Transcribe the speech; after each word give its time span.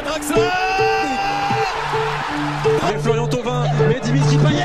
Draxler, 0.00 0.04
Draxler 0.04 0.50
Avec 2.82 3.00
Florian 3.00 3.26
Thauvin, 3.26 3.64
mais 3.88 4.00
Dimitri 4.00 4.36
Payet 4.38 4.64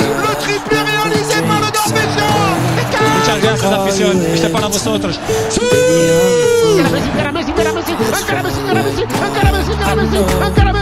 Le 0.00 0.34
triplé 0.40 0.78
réalisé 0.78 1.42
par 1.46 1.60
le 1.60 1.70
Norvégien 3.70 4.50
para 4.50 4.68
vosotros. 4.68 5.18
Encara 10.42 10.72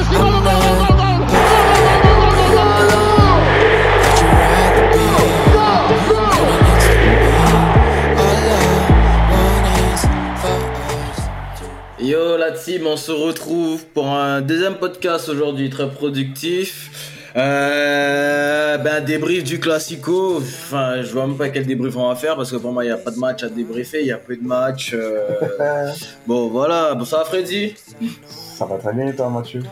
la 12.46 12.52
team, 12.52 12.86
on 12.86 12.96
se 12.96 13.12
retrouve 13.12 13.84
pour 13.86 14.08
un 14.08 14.40
deuxième 14.40 14.74
podcast 14.76 15.28
aujourd'hui 15.28 15.70
très 15.70 15.88
productif. 15.90 17.10
Euh, 17.36 18.76
ben 18.78 19.02
débrief 19.04 19.42
du 19.44 19.58
classico. 19.58 20.36
Enfin, 20.38 21.02
je 21.02 21.10
vois 21.12 21.26
même 21.26 21.36
pas 21.36 21.48
quel 21.48 21.66
débrief 21.66 21.96
on 21.96 22.08
va 22.08 22.14
faire 22.14 22.36
parce 22.36 22.50
que 22.52 22.56
pour 22.56 22.72
moi 22.72 22.84
il 22.84 22.88
n'y 22.88 22.92
a 22.92 22.96
pas 22.96 23.10
de 23.10 23.18
match 23.18 23.42
à 23.42 23.48
débriefer, 23.48 24.00
il 24.02 24.06
y 24.06 24.12
a 24.12 24.18
peu 24.18 24.36
de 24.36 24.46
matchs. 24.46 24.92
euh. 24.94 25.90
Bon 26.26 26.48
voilà, 26.48 26.94
bon 26.94 27.04
ça 27.04 27.18
va 27.18 27.24
Freddy? 27.24 27.74
Ça 28.28 28.66
va 28.66 28.76
très 28.76 28.92
bien 28.92 29.10
toi 29.12 29.30
Mathieu? 29.30 29.62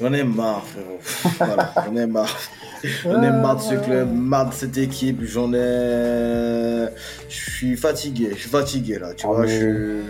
J'en 0.00 0.12
ai 0.12 0.24
marre 0.24 0.64
frérot. 0.66 1.00
Voilà, 1.38 1.72
j'en 1.86 1.96
ai 1.96 2.06
marre. 2.06 2.36
J'en 3.02 3.22
ai 3.22 3.30
marre 3.30 3.56
de 3.56 3.62
ce 3.62 3.74
club, 3.82 4.12
marre 4.12 4.50
de 4.50 4.54
cette 4.54 4.76
équipe, 4.76 5.20
j'en 5.24 5.54
ai... 5.54 6.86
Je 7.30 7.50
suis 7.50 7.76
fatigué, 7.78 8.28
je 8.34 8.40
suis 8.40 8.50
fatigué 8.50 8.98
là, 8.98 9.14
tu 9.14 9.24
Ah, 9.26 9.30
vois, 9.32 9.46
mais- 9.46 9.58
je... 9.58 10.00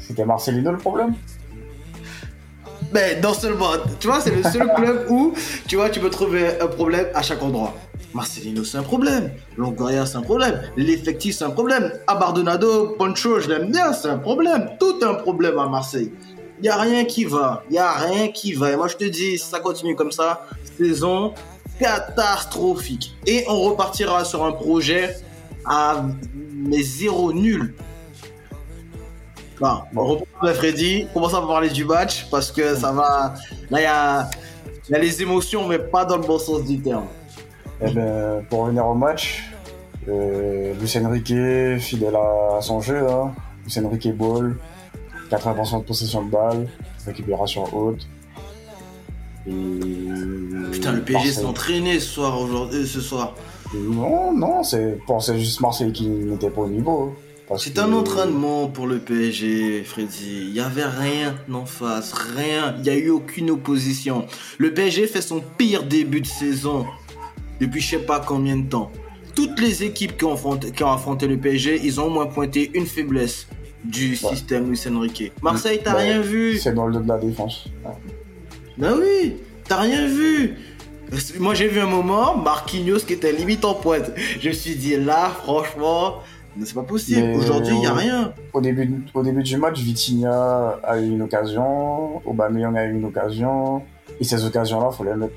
C'était 0.00 0.24
Marcelino 0.24 0.72
le 0.72 0.78
problème 0.78 1.14
Mais 2.92 3.20
non 3.20 3.34
seulement, 3.34 3.72
tu 4.00 4.06
vois, 4.06 4.20
c'est 4.20 4.34
le 4.34 4.42
seul 4.42 4.72
club 4.76 5.06
où, 5.08 5.34
tu 5.66 5.76
vois, 5.76 5.90
tu 5.90 6.00
peux 6.00 6.10
trouver 6.10 6.60
un 6.60 6.66
problème 6.66 7.06
à 7.14 7.22
chaque 7.22 7.42
endroit. 7.42 7.74
Marcelino, 8.14 8.64
c'est 8.64 8.78
un 8.78 8.82
problème. 8.82 9.30
Longoria, 9.56 10.06
c'est 10.06 10.16
un 10.16 10.22
problème. 10.22 10.62
L'effectif, 10.76 11.36
c'est 11.36 11.44
un 11.44 11.50
problème. 11.50 11.92
Abardonado, 12.06 12.96
Poncho, 12.98 13.40
je 13.40 13.48
l'aime 13.48 13.70
bien, 13.70 13.92
c'est 13.92 14.08
un 14.08 14.18
problème. 14.18 14.70
Tout 14.80 15.00
est 15.00 15.04
un 15.04 15.14
problème 15.14 15.58
à 15.58 15.68
Marseille. 15.68 16.12
Il 16.58 16.62
n'y 16.62 16.68
a 16.68 16.76
rien 16.76 17.04
qui 17.04 17.24
va. 17.24 17.62
Il 17.68 17.74
n'y 17.74 17.78
a 17.78 17.92
rien 17.92 18.28
qui 18.28 18.54
va. 18.54 18.72
Et 18.72 18.76
moi, 18.76 18.88
je 18.88 18.96
te 18.96 19.04
dis, 19.04 19.38
si 19.38 19.46
ça 19.46 19.60
continue 19.60 19.94
comme 19.94 20.10
ça, 20.10 20.46
saison 20.78 21.34
catastrophique. 21.78 23.14
Et 23.26 23.44
on 23.48 23.60
repartira 23.60 24.24
sur 24.24 24.44
un 24.44 24.52
projet 24.52 25.16
à 25.64 26.04
mais 26.54 26.82
zéro 26.82 27.32
nul. 27.32 27.74
Bon, 29.60 29.80
on 29.96 30.04
reprend 30.04 30.26
avec 30.42 30.56
Freddy, 30.56 31.06
commence 31.12 31.34
à 31.34 31.40
parler 31.40 31.68
du 31.68 31.84
match 31.84 32.28
parce 32.30 32.52
que 32.52 32.76
ça 32.76 32.92
va. 32.92 33.34
Là, 33.70 33.80
il 33.80 33.82
y 33.82 33.86
a, 33.86 34.30
y 34.90 34.94
a 34.94 34.98
les 34.98 35.20
émotions, 35.20 35.66
mais 35.66 35.78
pas 35.78 36.04
dans 36.04 36.16
le 36.16 36.26
bon 36.26 36.38
sens 36.38 36.64
du 36.64 36.80
terme. 36.80 37.06
Eh 37.80 37.90
ben, 37.90 38.44
pour 38.48 38.64
revenir 38.64 38.86
au 38.86 38.94
match, 38.94 39.50
euh, 40.08 40.74
Luis 40.74 40.96
Enrique, 41.04 41.80
fidèle 41.80 42.16
à 42.16 42.60
son 42.60 42.80
jeu, 42.80 43.06
hein. 43.08 43.32
Luis 43.64 43.84
Enrique 43.84 44.16
ball, 44.16 44.56
80% 45.30 45.80
de 45.80 45.84
possession 45.84 46.24
de 46.24 46.30
balle, 46.30 46.68
récupération 47.06 47.64
haute. 47.72 48.06
Et... 49.46 49.50
Putain, 50.72 50.92
le 50.92 51.02
PSG 51.02 51.32
s'est 51.32 51.44
entraîné 51.44 52.00
ce 52.00 52.06
soir, 52.06 52.40
aujourd'hui, 52.40 52.80
euh, 52.80 52.86
ce 52.86 53.00
soir. 53.00 53.34
Non, 53.74 54.32
non, 54.32 54.62
c'est 54.62 54.98
c'est 55.20 55.38
juste 55.38 55.60
Marseille 55.60 55.92
qui 55.92 56.08
n'était 56.08 56.50
pas 56.50 56.62
au 56.62 56.68
niveau. 56.68 57.14
parce 57.14 57.27
C'est 57.56 57.74
que- 57.74 57.80
un 57.80 57.92
entraînement 57.92 58.68
pour 58.68 58.86
le 58.86 58.98
PSG, 58.98 59.82
Freddy. 59.84 60.48
Il 60.48 60.54
y 60.54 60.60
avait 60.60 60.84
rien 60.84 61.34
en 61.52 61.64
face, 61.64 62.12
rien. 62.12 62.74
Il 62.80 62.84
y 62.86 62.90
a 62.90 62.96
eu 62.96 63.08
aucune 63.10 63.50
opposition. 63.50 64.26
Le 64.58 64.74
PSG 64.74 65.06
fait 65.06 65.22
son 65.22 65.40
pire 65.56 65.84
début 65.84 66.20
de 66.20 66.26
saison 66.26 66.84
depuis 67.60 67.80
je 67.80 67.90
sais 67.90 67.98
pas 67.98 68.20
combien 68.20 68.56
de 68.56 68.68
temps. 68.68 68.90
Toutes 69.34 69.58
les 69.60 69.82
équipes 69.84 70.16
qui 70.18 70.24
ont 70.24 70.34
affronté, 70.34 70.72
qui 70.72 70.82
ont 70.84 70.92
affronté 70.92 71.26
le 71.26 71.38
PSG, 71.38 71.80
ils 71.84 72.00
ont 72.00 72.06
au 72.06 72.10
moins 72.10 72.26
pointé 72.26 72.70
une 72.74 72.86
faiblesse 72.86 73.46
du 73.84 74.10
Ouais. 74.10 74.16
système 74.34 74.68
Luis 74.68 74.80
Enrique. 74.92 75.32
Marseille, 75.40 75.80
t'as 75.82 75.94
rien 75.94 76.20
vu. 76.20 76.58
C'est 76.58 76.74
dans 76.74 76.86
le 76.86 76.94
dos 76.94 77.00
de 77.00 77.08
la 77.08 77.18
défense. 77.18 77.64
Ben 78.76 78.94
oui, 79.00 79.36
t'as 79.66 79.80
rien 79.80 80.06
vu. 80.06 80.54
Moi 81.38 81.54
j'ai 81.54 81.68
vu 81.68 81.80
un 81.80 81.86
moment, 81.86 82.36
Marquinhos 82.36 82.98
qui 83.06 83.14
était 83.14 83.32
limite 83.32 83.64
en 83.64 83.74
pointe. 83.74 84.10
Je 84.40 84.48
me 84.48 84.52
suis 84.54 84.74
dit 84.74 84.96
là, 84.96 85.30
franchement, 85.42 86.16
c'est 86.64 86.74
pas 86.74 86.82
possible. 86.82 87.20
Mais- 87.20 87.36
Aujourd'hui, 87.36 87.74
il 87.76 87.82
y 87.82 87.86
a 87.86 87.94
rien. 87.94 88.32
Au 88.52 88.60
début, 88.60 89.02
au 89.14 89.22
début 89.22 89.42
du 89.42 89.56
match, 89.56 89.78
Vitinha 89.80 90.78
a 90.82 90.98
eu 90.98 91.08
une 91.10 91.22
occasion, 91.22 92.20
Aubameyang 92.26 92.76
a 92.76 92.84
eu 92.86 92.94
une 92.94 93.04
occasion, 93.04 93.82
et 94.20 94.24
ces 94.24 94.44
occasions-là, 94.44 94.90
faut 94.90 95.04
les 95.04 95.14
mettre. 95.14 95.34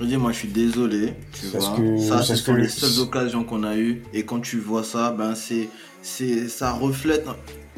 Je 0.00 0.04
dis, 0.06 0.16
moi 0.16 0.32
je 0.32 0.38
suis 0.38 0.48
désolé, 0.48 1.14
tu 1.32 1.46
vois. 1.48 1.76
que- 1.76 1.98
ça, 1.98 2.22
c'est 2.22 2.36
ce 2.36 2.44
sont 2.44 2.54
que- 2.54 2.60
les 2.60 2.68
seules 2.68 3.02
occasions 3.02 3.44
qu'on 3.44 3.64
a 3.64 3.76
eues. 3.76 4.02
Et 4.14 4.24
quand 4.24 4.40
tu 4.40 4.58
vois 4.58 4.82
ça, 4.84 5.10
ben 5.10 5.34
c'est, 5.34 5.68
c'est, 6.02 6.48
ça 6.48 6.72
reflète 6.72 7.26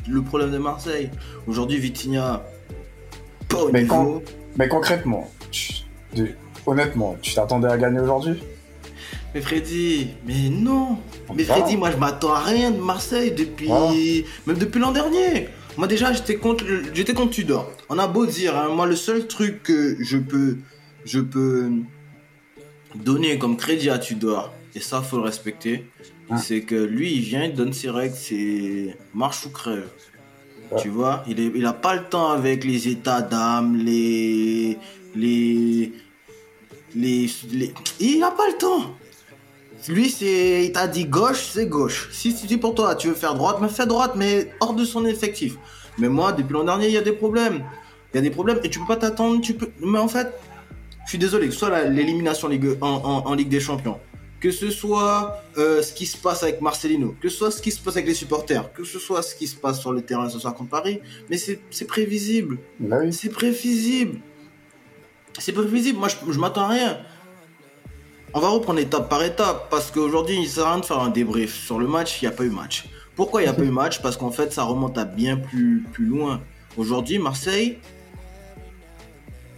le 0.09 0.23
problème 0.23 0.51
de 0.53 0.59
Marseille. 0.59 1.11
Aujourd'hui, 1.49 1.79
Vitinha, 1.79 2.43
pas 3.49 3.63
au 3.65 3.71
Mais 3.73 3.83
niveau. 3.83 4.23
Mais 4.57 4.69
concrètement, 4.69 5.31
tu- 5.51 5.83
honnêtement, 6.67 7.17
tu 7.23 7.35
t'attendais 7.35 7.69
à 7.69 7.77
gagner 7.79 8.01
aujourd'hui? 8.01 8.43
Mais 9.35 9.41
Freddy, 9.41 10.09
mais 10.27 10.49
non. 10.51 10.99
Mais. 11.35 11.45
Freddy, 11.45 11.77
moi 11.77 11.91
je 11.91 11.97
m'attends 11.97 12.35
à 12.35 12.41
rien 12.41 12.71
de 12.71 12.81
Marseille 12.81 13.31
depuis, 13.33 13.67
Voilà. 13.67 13.93
même 14.47 14.59
depuis 14.59 14.79
l'an 14.81 14.93
dernier. 14.93 15.49
Moi 15.79 15.87
déjà 15.87 16.13
j'étais 16.13 16.37
contre, 16.37 16.65
j'étais 16.93 17.15
contre 17.15 17.31
Tudor. 17.31 17.71
On 17.89 17.99
a 17.99 18.07
beau 18.07 18.27
dire, 18.27 18.57
hein, 18.59 18.69
moi 18.69 18.87
le 18.87 18.95
seul 18.97 19.27
truc 19.27 19.63
que 19.63 19.97
je 20.01 20.19
peux, 20.19 20.59
je 21.07 21.19
peux 21.21 21.71
donner 22.95 23.39
comme 23.39 23.57
crédit 23.57 23.89
à 23.89 23.99
Tudor, 23.99 24.53
et 24.75 24.81
ça 24.81 25.01
faut 25.01 25.17
le 25.17 25.23
respecter, 25.23 25.87
Hein. 26.31 26.37
c'est 26.37 26.61
que 26.63 26.75
lui 26.75 27.15
il 27.15 27.21
vient, 27.23 27.45
il 27.45 27.55
donne 27.55 27.73
ses 27.73 27.89
règles, 27.91 28.15
c'est 28.15 28.97
marche 29.15 29.47
ou 29.47 29.51
crève. 29.51 29.89
Ouais. 30.71 30.81
Tu 30.81 30.89
vois, 30.89 31.25
il, 31.27 31.41
est, 31.41 31.51
il 31.55 31.65
a 31.67 31.73
pas 31.73 31.95
le 31.95 32.05
temps 32.05 32.31
avec 32.31 32.65
les 32.65 32.89
états 32.89 33.23
d'âme, 33.23 33.77
les, 33.77 34.77
les, 35.17 35.93
les, 36.95 37.31
les- 37.51 37.75
il 38.01 38.23
a 38.23 38.31
pas 38.31 38.47
le 38.49 38.59
temps. 38.59 38.95
Lui, 39.89 40.11
c'est, 40.11 40.65
il 40.67 40.73
t'a 40.73 40.87
dit 40.87 41.05
gauche, 41.07 41.49
c'est 41.53 41.67
gauche. 41.67 42.09
Si 42.13 42.35
tu 42.35 42.47
dis 42.47 42.57
pour 42.57 42.75
toi, 42.75 42.95
tu 42.95 43.09
veux 43.09 43.15
faire 43.15 43.35
droite, 43.35 43.57
mais 43.61 43.69
fais 43.69 43.87
droite, 43.87 44.13
mais 44.17 44.53
hors 44.61 44.75
de 44.75 44.85
son 44.85 45.05
effectif. 45.05 45.57
Mais 45.99 46.09
moi, 46.09 46.33
depuis 46.33 46.53
l'an 46.53 46.65
dernier, 46.65 46.87
il 46.87 46.93
y 46.93 46.99
a 46.99 47.03
des 47.03 47.13
problèmes. 47.13 47.65
Il 48.13 48.17
y 48.17 48.19
a 48.19 48.23
des 48.23 48.31
problèmes 48.31 48.61
et 48.63 48.71
tu 48.71 48.79
peux 48.79 48.87
pas 48.87 48.97
t'attendre. 48.97 49.41
Tu 49.41 49.55
peux. 49.55 49.69
Mais 49.81 49.99
en 49.99 50.09
fait, 50.09 50.33
je 51.05 51.09
suis 51.11 51.19
désolé, 51.19 51.47
que 51.49 51.53
ce 51.53 51.59
soit 51.61 51.85
l'élimination 51.85 52.49
Ligue- 52.49 52.79
en, 52.81 52.89
en- 52.89 53.27
en 53.27 53.35
Ligue 53.35 53.49
des 53.49 53.59
Champions, 53.61 53.99
que 54.41 54.51
ce 54.53 54.71
soit 54.71 55.43
euh, 55.59 55.83
ce 55.83 55.93
qui 55.93 56.07
se 56.07 56.17
passe 56.17 56.43
avec 56.45 56.61
Marcelino, 56.61 57.17
que 57.21 57.29
ce 57.29 57.37
soit 57.39 57.51
ce 57.51 57.61
qui 57.61 57.71
se 57.73 57.81
passe 57.81 57.95
avec 57.97 58.07
les 58.07 58.15
supporters, 58.15 58.73
que 58.73 58.85
ce 58.85 58.99
soit 59.01 59.23
ce 59.23 59.35
qui 59.35 59.47
se 59.49 59.57
passe 59.57 59.81
sur 59.81 59.93
le 59.93 60.03
terrain 60.03 60.29
ce 60.29 60.39
soir 60.39 60.55
contre 60.55 60.71
Paris, 60.71 61.01
mais 61.29 61.37
c'est 61.39 61.87
prévisible. 61.87 62.59
Bah 62.79 62.99
oui. 63.01 63.13
C'est 63.13 63.31
prévisible. 63.31 64.21
C'est 65.39 65.53
prévisible. 65.53 65.99
Moi, 65.99 66.09
je, 66.09 66.33
je 66.33 66.39
m'attends 66.39 66.63
à 66.65 66.69
rien. 66.69 66.99
On 68.35 68.41
va 68.41 68.49
reprendre 68.49 68.79
étape 68.79 69.09
par 69.09 69.23
étape 69.23 69.69
parce 69.71 69.91
qu'aujourd'hui, 69.91 70.37
il 70.41 70.49
sert 70.49 70.67
à 70.67 70.73
rien 70.73 70.81
de 70.81 70.85
faire 70.87 71.01
un 71.01 71.11
débrief. 71.11 71.55
Sur 71.67 71.79
le 71.79 71.87
match, 71.87 72.21
il 72.23 72.25
n'y 72.25 72.33
a 72.33 72.37
pas 72.37 72.45
eu 72.45 72.51
match. 72.51 72.85
Pourquoi 73.15 73.43
il 73.43 73.45
n'y 73.45 73.51
a 73.51 73.53
pas 73.53 73.63
eu 73.63 73.71
match? 73.71 74.01
Parce 74.01 74.17
qu'en 74.17 74.31
fait, 74.31 74.53
ça 74.53 74.63
remonte 74.65 74.97
à 74.97 75.05
bien 75.05 75.37
plus, 75.37 75.85
plus 75.93 76.07
loin. 76.07 76.41
Aujourd'hui, 76.79 77.19
Marseille 77.19 77.79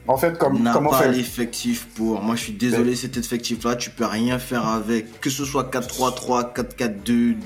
En 0.09 0.17
fait, 0.17 0.37
comme, 0.37 0.61
n'a 0.61 0.73
comme 0.73 0.89
on 0.89 0.91
pas 0.91 1.03
fait. 1.03 1.12
l'effectif 1.12 1.87
pour. 1.95 2.21
Moi, 2.21 2.35
je 2.35 2.43
suis 2.43 2.53
désolé, 2.53 2.97
cet 2.97 3.17
effectif-là, 3.17 3.77
tu 3.77 3.91
peux 3.91 4.07
rien 4.07 4.41
faire 4.41 4.67
avec. 4.67 5.21
Que 5.21 5.31
ce 5.31 5.45
soit 5.45 5.71
4-3-3, 5.73 6.53
4-4-2, 6.53 7.37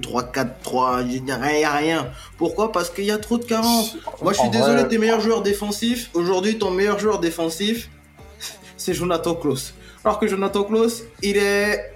2-3-4-3, 0.00 1.04
il 1.10 1.24
n'y 1.24 1.30
a 1.30 1.36
rien, 1.36 1.98
a. 2.00 2.06
Pourquoi? 2.38 2.72
Parce 2.72 2.88
qu'il 2.88 3.04
y 3.04 3.10
a 3.10 3.18
trop 3.18 3.36
de 3.36 3.44
carences. 3.44 3.98
Moi, 4.22 4.32
je 4.32 4.38
suis 4.38 4.48
En 4.48 4.50
désolé, 4.50 4.80
vrai- 4.80 4.88
tes 4.88 4.96
meilleurs 4.96 5.20
joueurs 5.20 5.42
défensifs. 5.42 6.08
Aujourd'hui, 6.14 6.56
ton 6.58 6.70
meilleur 6.70 6.98
joueur 6.98 7.20
défensif, 7.20 7.90
c'est 8.78 8.94
Jonathan 8.94 9.34
Klaus. 9.34 9.74
Alors 10.04 10.18
que 10.18 10.26
Jonathan 10.26 10.64
Klaus, 10.64 11.04
il 11.22 11.36
est. 11.36 11.92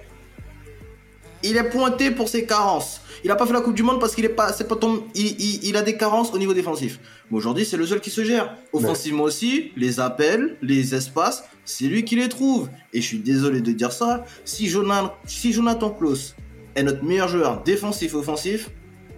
Il 1.43 1.57
est 1.57 1.69
pointé 1.69 2.09
pour 2.11 2.27
ses 2.27 2.45
carences. 2.45 3.01
Il 3.23 3.29
a 3.31 3.35
pas 3.35 3.45
fait 3.45 3.53
la 3.53 3.61
Coupe 3.61 3.75
du 3.75 3.83
Monde 3.83 3.99
parce 3.99 4.15
qu'il 4.15 4.25
est 4.25 4.29
pas, 4.29 4.51
c'est 4.51 4.67
pas 4.67 4.75
ton, 4.75 5.03
il, 5.13 5.27
il- 5.39 5.63
il 5.69 5.77
a 5.77 5.83
des 5.83 5.95
carences 5.95 6.33
au 6.33 6.37
niveau 6.39 6.53
défensif. 6.55 6.99
Mais 7.29 7.37
aujourd'hui, 7.37 7.65
c'est 7.65 7.77
le 7.77 7.85
seul 7.85 7.99
qui 8.01 8.09
se 8.09 8.23
gère. 8.23 8.55
Offensivement 8.73 9.23
aussi, 9.23 9.71
les 9.75 9.99
appels, 9.99 10.57
les 10.63 10.95
espaces, 10.95 11.43
c'est 11.63 11.85
lui 11.85 12.03
qui 12.03 12.15
les 12.15 12.29
trouve. 12.29 12.69
Et 12.93 13.01
je 13.01 13.05
suis 13.05 13.19
désolé 13.19 13.61
de 13.61 13.71
dire 13.71 13.91
ça. 13.91 14.25
Si 14.43 14.67
Jonathan, 14.67 15.13
si 15.25 15.53
Jonathan 15.53 15.91
Klaus 15.91 16.35
est 16.75 16.83
notre 16.83 17.03
meilleur 17.03 17.27
joueur 17.27 17.61
défensif 17.63 18.13
et 18.13 18.15
offensif, 18.15 18.69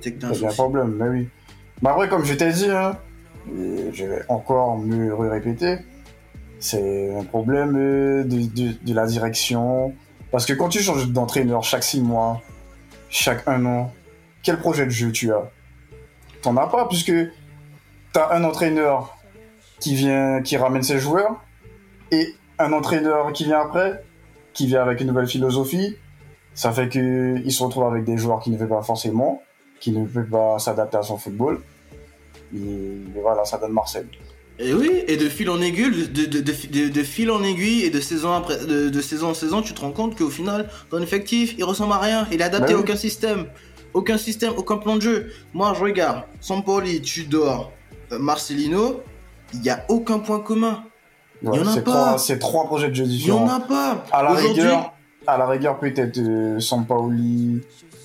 c'est 0.01 0.11
que 0.13 0.19
t'as 0.21 0.27
un 0.27 0.31
un 0.31 0.51
problème, 0.53 0.95
mais 0.99 1.07
oui. 1.09 1.27
Mais 1.81 1.89
après, 1.89 2.09
comme 2.09 2.25
je 2.25 2.33
t'ai 2.33 2.51
dit, 2.51 2.69
hein, 2.69 2.97
et 3.57 3.89
je 3.93 4.05
vais 4.05 4.21
encore 4.27 4.77
me 4.77 5.13
répéter, 5.13 5.77
c'est 6.59 7.15
un 7.15 7.23
problème 7.23 7.75
euh, 7.77 8.23
de, 8.23 8.73
de, 8.83 8.93
la 8.93 9.05
direction, 9.05 9.93
Parce 10.31 10.45
que 10.45 10.53
quand 10.53 10.69
tu 10.69 10.79
changes 10.79 11.07
d'entraîneur 11.09 11.63
chaque 11.63 11.83
6 11.83 12.01
mois, 12.01 12.41
chaque 13.09 13.47
1 13.47 13.65
an, 13.65 13.93
quel 14.43 14.57
projet 14.59 14.85
de 14.85 14.91
jeu 14.91 15.11
tu 15.11 15.31
as? 15.33 15.49
T'en 16.41 16.57
as 16.57 16.67
pas, 16.67 16.87
puisque 16.87 17.13
t'as 18.13 18.33
un 18.33 18.43
entraîneur 18.43 19.17
qui 19.79 19.95
vient, 19.95 20.41
qui 20.41 20.57
ramène 20.57 20.83
ses 20.83 20.99
joueurs, 20.99 21.43
et 22.11 22.35
un 22.59 22.73
entraîneur 22.73 23.31
qui 23.33 23.45
vient 23.45 23.61
après, 23.61 24.03
qui 24.53 24.65
vient 24.65 24.81
avec 24.81 25.01
une 25.01 25.07
nouvelle 25.07 25.27
philosophie. 25.27 25.95
Ça 26.53 26.71
fait 26.71 26.89
qu'il 26.89 27.51
se 27.51 27.63
retrouve 27.63 27.83
avec 27.83 28.03
des 28.03 28.17
joueurs 28.17 28.39
qui 28.39 28.49
ne 28.49 28.57
veulent 28.57 28.67
pas 28.67 28.81
forcément, 28.81 29.43
qui 29.79 29.91
ne 29.91 30.05
peuvent 30.05 30.29
pas 30.29 30.57
s'adapter 30.57 30.97
à 30.97 31.03
son 31.03 31.17
football. 31.17 31.61
Et 32.55 33.03
voilà, 33.21 33.45
ça 33.45 33.59
donne 33.59 33.73
Marseille. 33.73 34.07
Et 34.59 34.73
oui, 34.73 34.89
et 35.07 35.17
de 35.17 35.29
fil 35.29 35.49
en 35.51 35.61
aiguille, 35.61 36.07
de, 36.07 36.25
de, 36.25 36.41
de, 36.41 36.51
de- 36.71 36.89
de 36.89 37.03
fil 37.03 37.29
en 37.29 37.43
aiguille 37.43 37.83
et 37.83 37.89
de 37.91 37.99
saison 37.99 38.31
après, 38.33 38.57
de, 38.65 39.01
saison 39.01 39.29
en 39.29 39.33
saison, 39.35 39.61
tu 39.61 39.73
te 39.73 39.81
rends 39.81 39.91
compte 39.91 40.17
qu'au 40.17 40.29
final, 40.31 40.67
ton 40.89 40.99
effectif, 41.01 41.53
il 41.59 41.63
ressemble 41.63 41.93
à 41.93 41.99
rien. 41.99 42.27
Il 42.31 42.41
est 42.41 42.43
adapté 42.43 42.73
Bah 42.73 42.79
à 42.79 42.81
oui. 42.81 42.83
aucun 42.83 42.95
système. 42.95 43.45
Aucun 43.93 44.17
système, 44.17 44.53
aucun 44.57 44.77
plan 44.77 44.95
de 44.95 45.01
jeu. 45.01 45.31
Moi, 45.53 45.73
je 45.77 45.83
regarde, 45.83 46.23
Sampoli, 46.41 47.01
Tudor, 47.01 47.71
euh, 48.11 48.17
Marcelino, 48.19 49.01
il 49.53 49.61
n'y 49.61 49.69
a 49.69 49.85
aucun 49.89 50.19
point 50.19 50.39
commun. 50.39 50.83
Ouais, 51.43 51.55
y 51.57 51.61
en 51.61 51.67
a 51.67 51.77
pas. 51.81 52.17
c'est 52.17 52.39
trois 52.39 52.65
projets 52.65 52.89
de 52.89 52.95
jeu 52.95 53.03
Il 53.03 53.09
n'y 53.11 53.17
différents. 53.17 53.45
en 53.45 53.49
a 53.49 53.59
pas. 53.59 54.05
À 54.11 54.23
la 54.23 54.31
rigueur, 54.33 54.93
à 55.27 55.37
la 55.37 55.47
rigueur 55.47 55.77
peut-être 55.79 56.17
euh, 56.17 56.59
Sampaoli, 56.59 57.61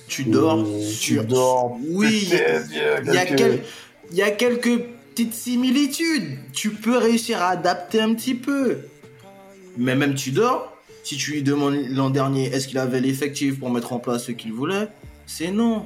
Tudor, 0.07 0.59
euh, 0.67 0.81
sur- 0.83 1.23
Tudor, 1.23 1.77
Oui, 1.89 2.29
Il 2.31 3.13
y, 3.13 3.17
a 3.17 3.25
quelques- 3.25 3.37
quel- 3.37 3.63
il 4.11 4.17
y 4.17 4.21
a 4.21 4.29
quelques 4.31 4.83
petites 5.13 5.33
similitudes. 5.33 6.37
Tu 6.53 6.71
peux 6.71 6.97
réussir 6.97 7.41
à 7.41 7.49
adapter 7.49 8.01
un 8.01 8.13
petit 8.13 8.35
peu. 8.35 8.79
Mais 9.77 9.95
même 9.95 10.15
Tudor, 10.15 10.75
si 11.03 11.17
tu 11.17 11.31
lui 11.33 11.43
demandes 11.43 11.75
l'an 11.89 12.09
dernier 12.09 12.45
est-ce 12.47 12.67
qu'il 12.67 12.77
avait 12.77 13.01
l'effectif 13.01 13.59
pour 13.59 13.69
mettre 13.69 13.93
en 13.93 13.99
place 13.99 14.25
ce 14.25 14.31
qu'il 14.31 14.53
voulait, 14.53 14.87
c'est 15.25 15.51
non. 15.51 15.85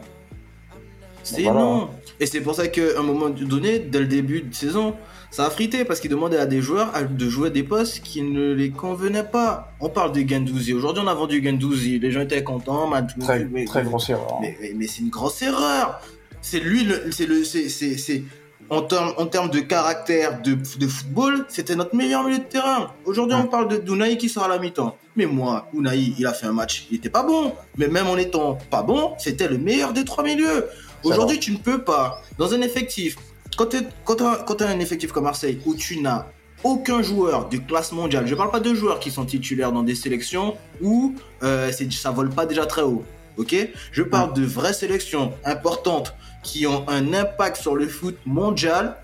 C'est 1.23 1.43
Voilà. 1.43 1.59
non. 1.59 1.89
Et 2.19 2.25
c'est 2.25 2.41
pour 2.41 2.55
ça 2.55 2.67
qu'à 2.67 2.97
un 2.99 3.03
moment 3.03 3.29
donné, 3.29 3.79
dès 3.79 3.99
le 3.99 4.05
début 4.07 4.41
de 4.41 4.53
saison, 4.55 4.95
ça 5.29 5.45
a 5.45 5.49
frité 5.49 5.83
parce 5.83 5.99
qu'il 5.99 6.09
demandait 6.09 6.37
à 6.37 6.45
des 6.45 6.61
joueurs 6.61 6.93
de 7.09 7.29
jouer 7.29 7.49
des 7.49 7.63
postes 7.63 7.99
qui 8.01 8.21
ne 8.21 8.53
les 8.53 8.69
convenaient 8.71 9.23
pas. 9.25 9.73
On 9.81 9.89
parle 9.89 10.13
de 10.13 10.27
Gendouzi. 10.27 10.73
Aujourd'hui, 10.73 11.03
on 11.05 11.07
a 11.07 11.13
vendu 11.13 11.43
Gendouzi. 11.43 11.99
Les 11.99 12.11
gens 12.11 12.21
étaient 12.21 12.43
contents. 12.43 12.87
Mandouzi, 12.87 13.19
très, 13.19 13.43
mais- 13.45 13.65
très 13.65 13.83
grosse 13.83 14.09
erreur. 14.09 14.37
mais, 14.41 14.57
mais, 14.61 14.71
mais 14.75 14.87
c'est 14.87 15.01
une 15.01 15.09
grosse 15.09 15.41
erreur. 15.41 15.99
C'est 16.41 16.59
lui, 16.61 16.87
c'est 17.11 17.25
le, 17.25 17.43
c'est 17.43 18.23
en 18.69 18.81
termes, 18.81 19.13
en 19.17 19.25
termes 19.27 19.49
de 19.49 19.59
caractère 19.59 20.41
de, 20.41 20.53
de 20.53 20.87
football, 20.87 21.45
c'était 21.47 21.75
notre 21.75 21.95
meilleur 21.95 22.23
milieu 22.23 22.39
de 22.39 22.43
terrain. 22.43 22.91
Aujourd'hui, 23.05 23.35
on 23.35 23.47
parle 23.47 23.67
de 23.69 23.77
d'Unai 23.77 24.17
qui 24.17 24.29
sort 24.29 24.43
à 24.43 24.47
la 24.47 24.59
mi-temps. 24.59 24.97
Mais 25.15 25.25
moi, 25.25 25.67
Unai, 25.73 26.13
il 26.17 26.25
a 26.27 26.33
fait 26.33 26.47
un 26.47 26.51
match, 26.51 26.87
il 26.91 26.97
était 26.97 27.09
pas 27.09 27.23
bon. 27.23 27.53
Mais 27.77 27.87
même 27.87 28.07
en 28.07 28.17
étant 28.17 28.57
pas 28.69 28.83
bon, 28.83 29.13
c'était 29.17 29.47
le 29.47 29.57
meilleur 29.57 29.93
des 29.93 30.05
trois 30.05 30.23
milieux. 30.23 30.67
Aujourd'hui, 31.03 31.39
tu 31.39 31.51
ne 31.51 31.57
peux 31.57 31.83
pas, 31.83 32.21
dans 32.37 32.53
un 32.53 32.61
effectif, 32.61 33.15
quand 33.55 33.67
tu 33.67 33.77
quand 34.03 34.15
t'as 34.15 34.67
un 34.67 34.79
effectif 34.79 35.11
comme 35.11 35.23
Marseille, 35.23 35.59
où 35.65 35.73
tu 35.75 36.01
n'as 36.01 36.25
aucun 36.63 37.01
joueur 37.01 37.49
de 37.49 37.57
classe 37.57 37.91
mondiale, 37.91 38.27
je 38.27 38.35
parle 38.35 38.51
pas 38.51 38.59
de 38.59 38.73
joueurs 38.73 38.99
qui 38.99 39.11
sont 39.11 39.25
titulaires 39.25 39.71
dans 39.71 39.83
des 39.83 39.95
sélections 39.95 40.55
où 40.81 41.13
euh, 41.43 41.71
ça 41.71 42.11
vole 42.11 42.29
pas 42.29 42.45
déjà 42.45 42.65
très 42.65 42.81
haut. 42.81 43.03
Ok? 43.37 43.55
Je 43.91 44.01
parle 44.01 44.33
de 44.33 44.43
vraies 44.43 44.73
sélections 44.73 45.33
importantes 45.45 46.15
qui 46.47 46.65
ont 46.65 46.87
un 46.87 47.13
impact 47.13 47.57
sur 47.57 47.75
le 47.75 47.87
foot 47.87 48.17
mondial. 48.25 48.95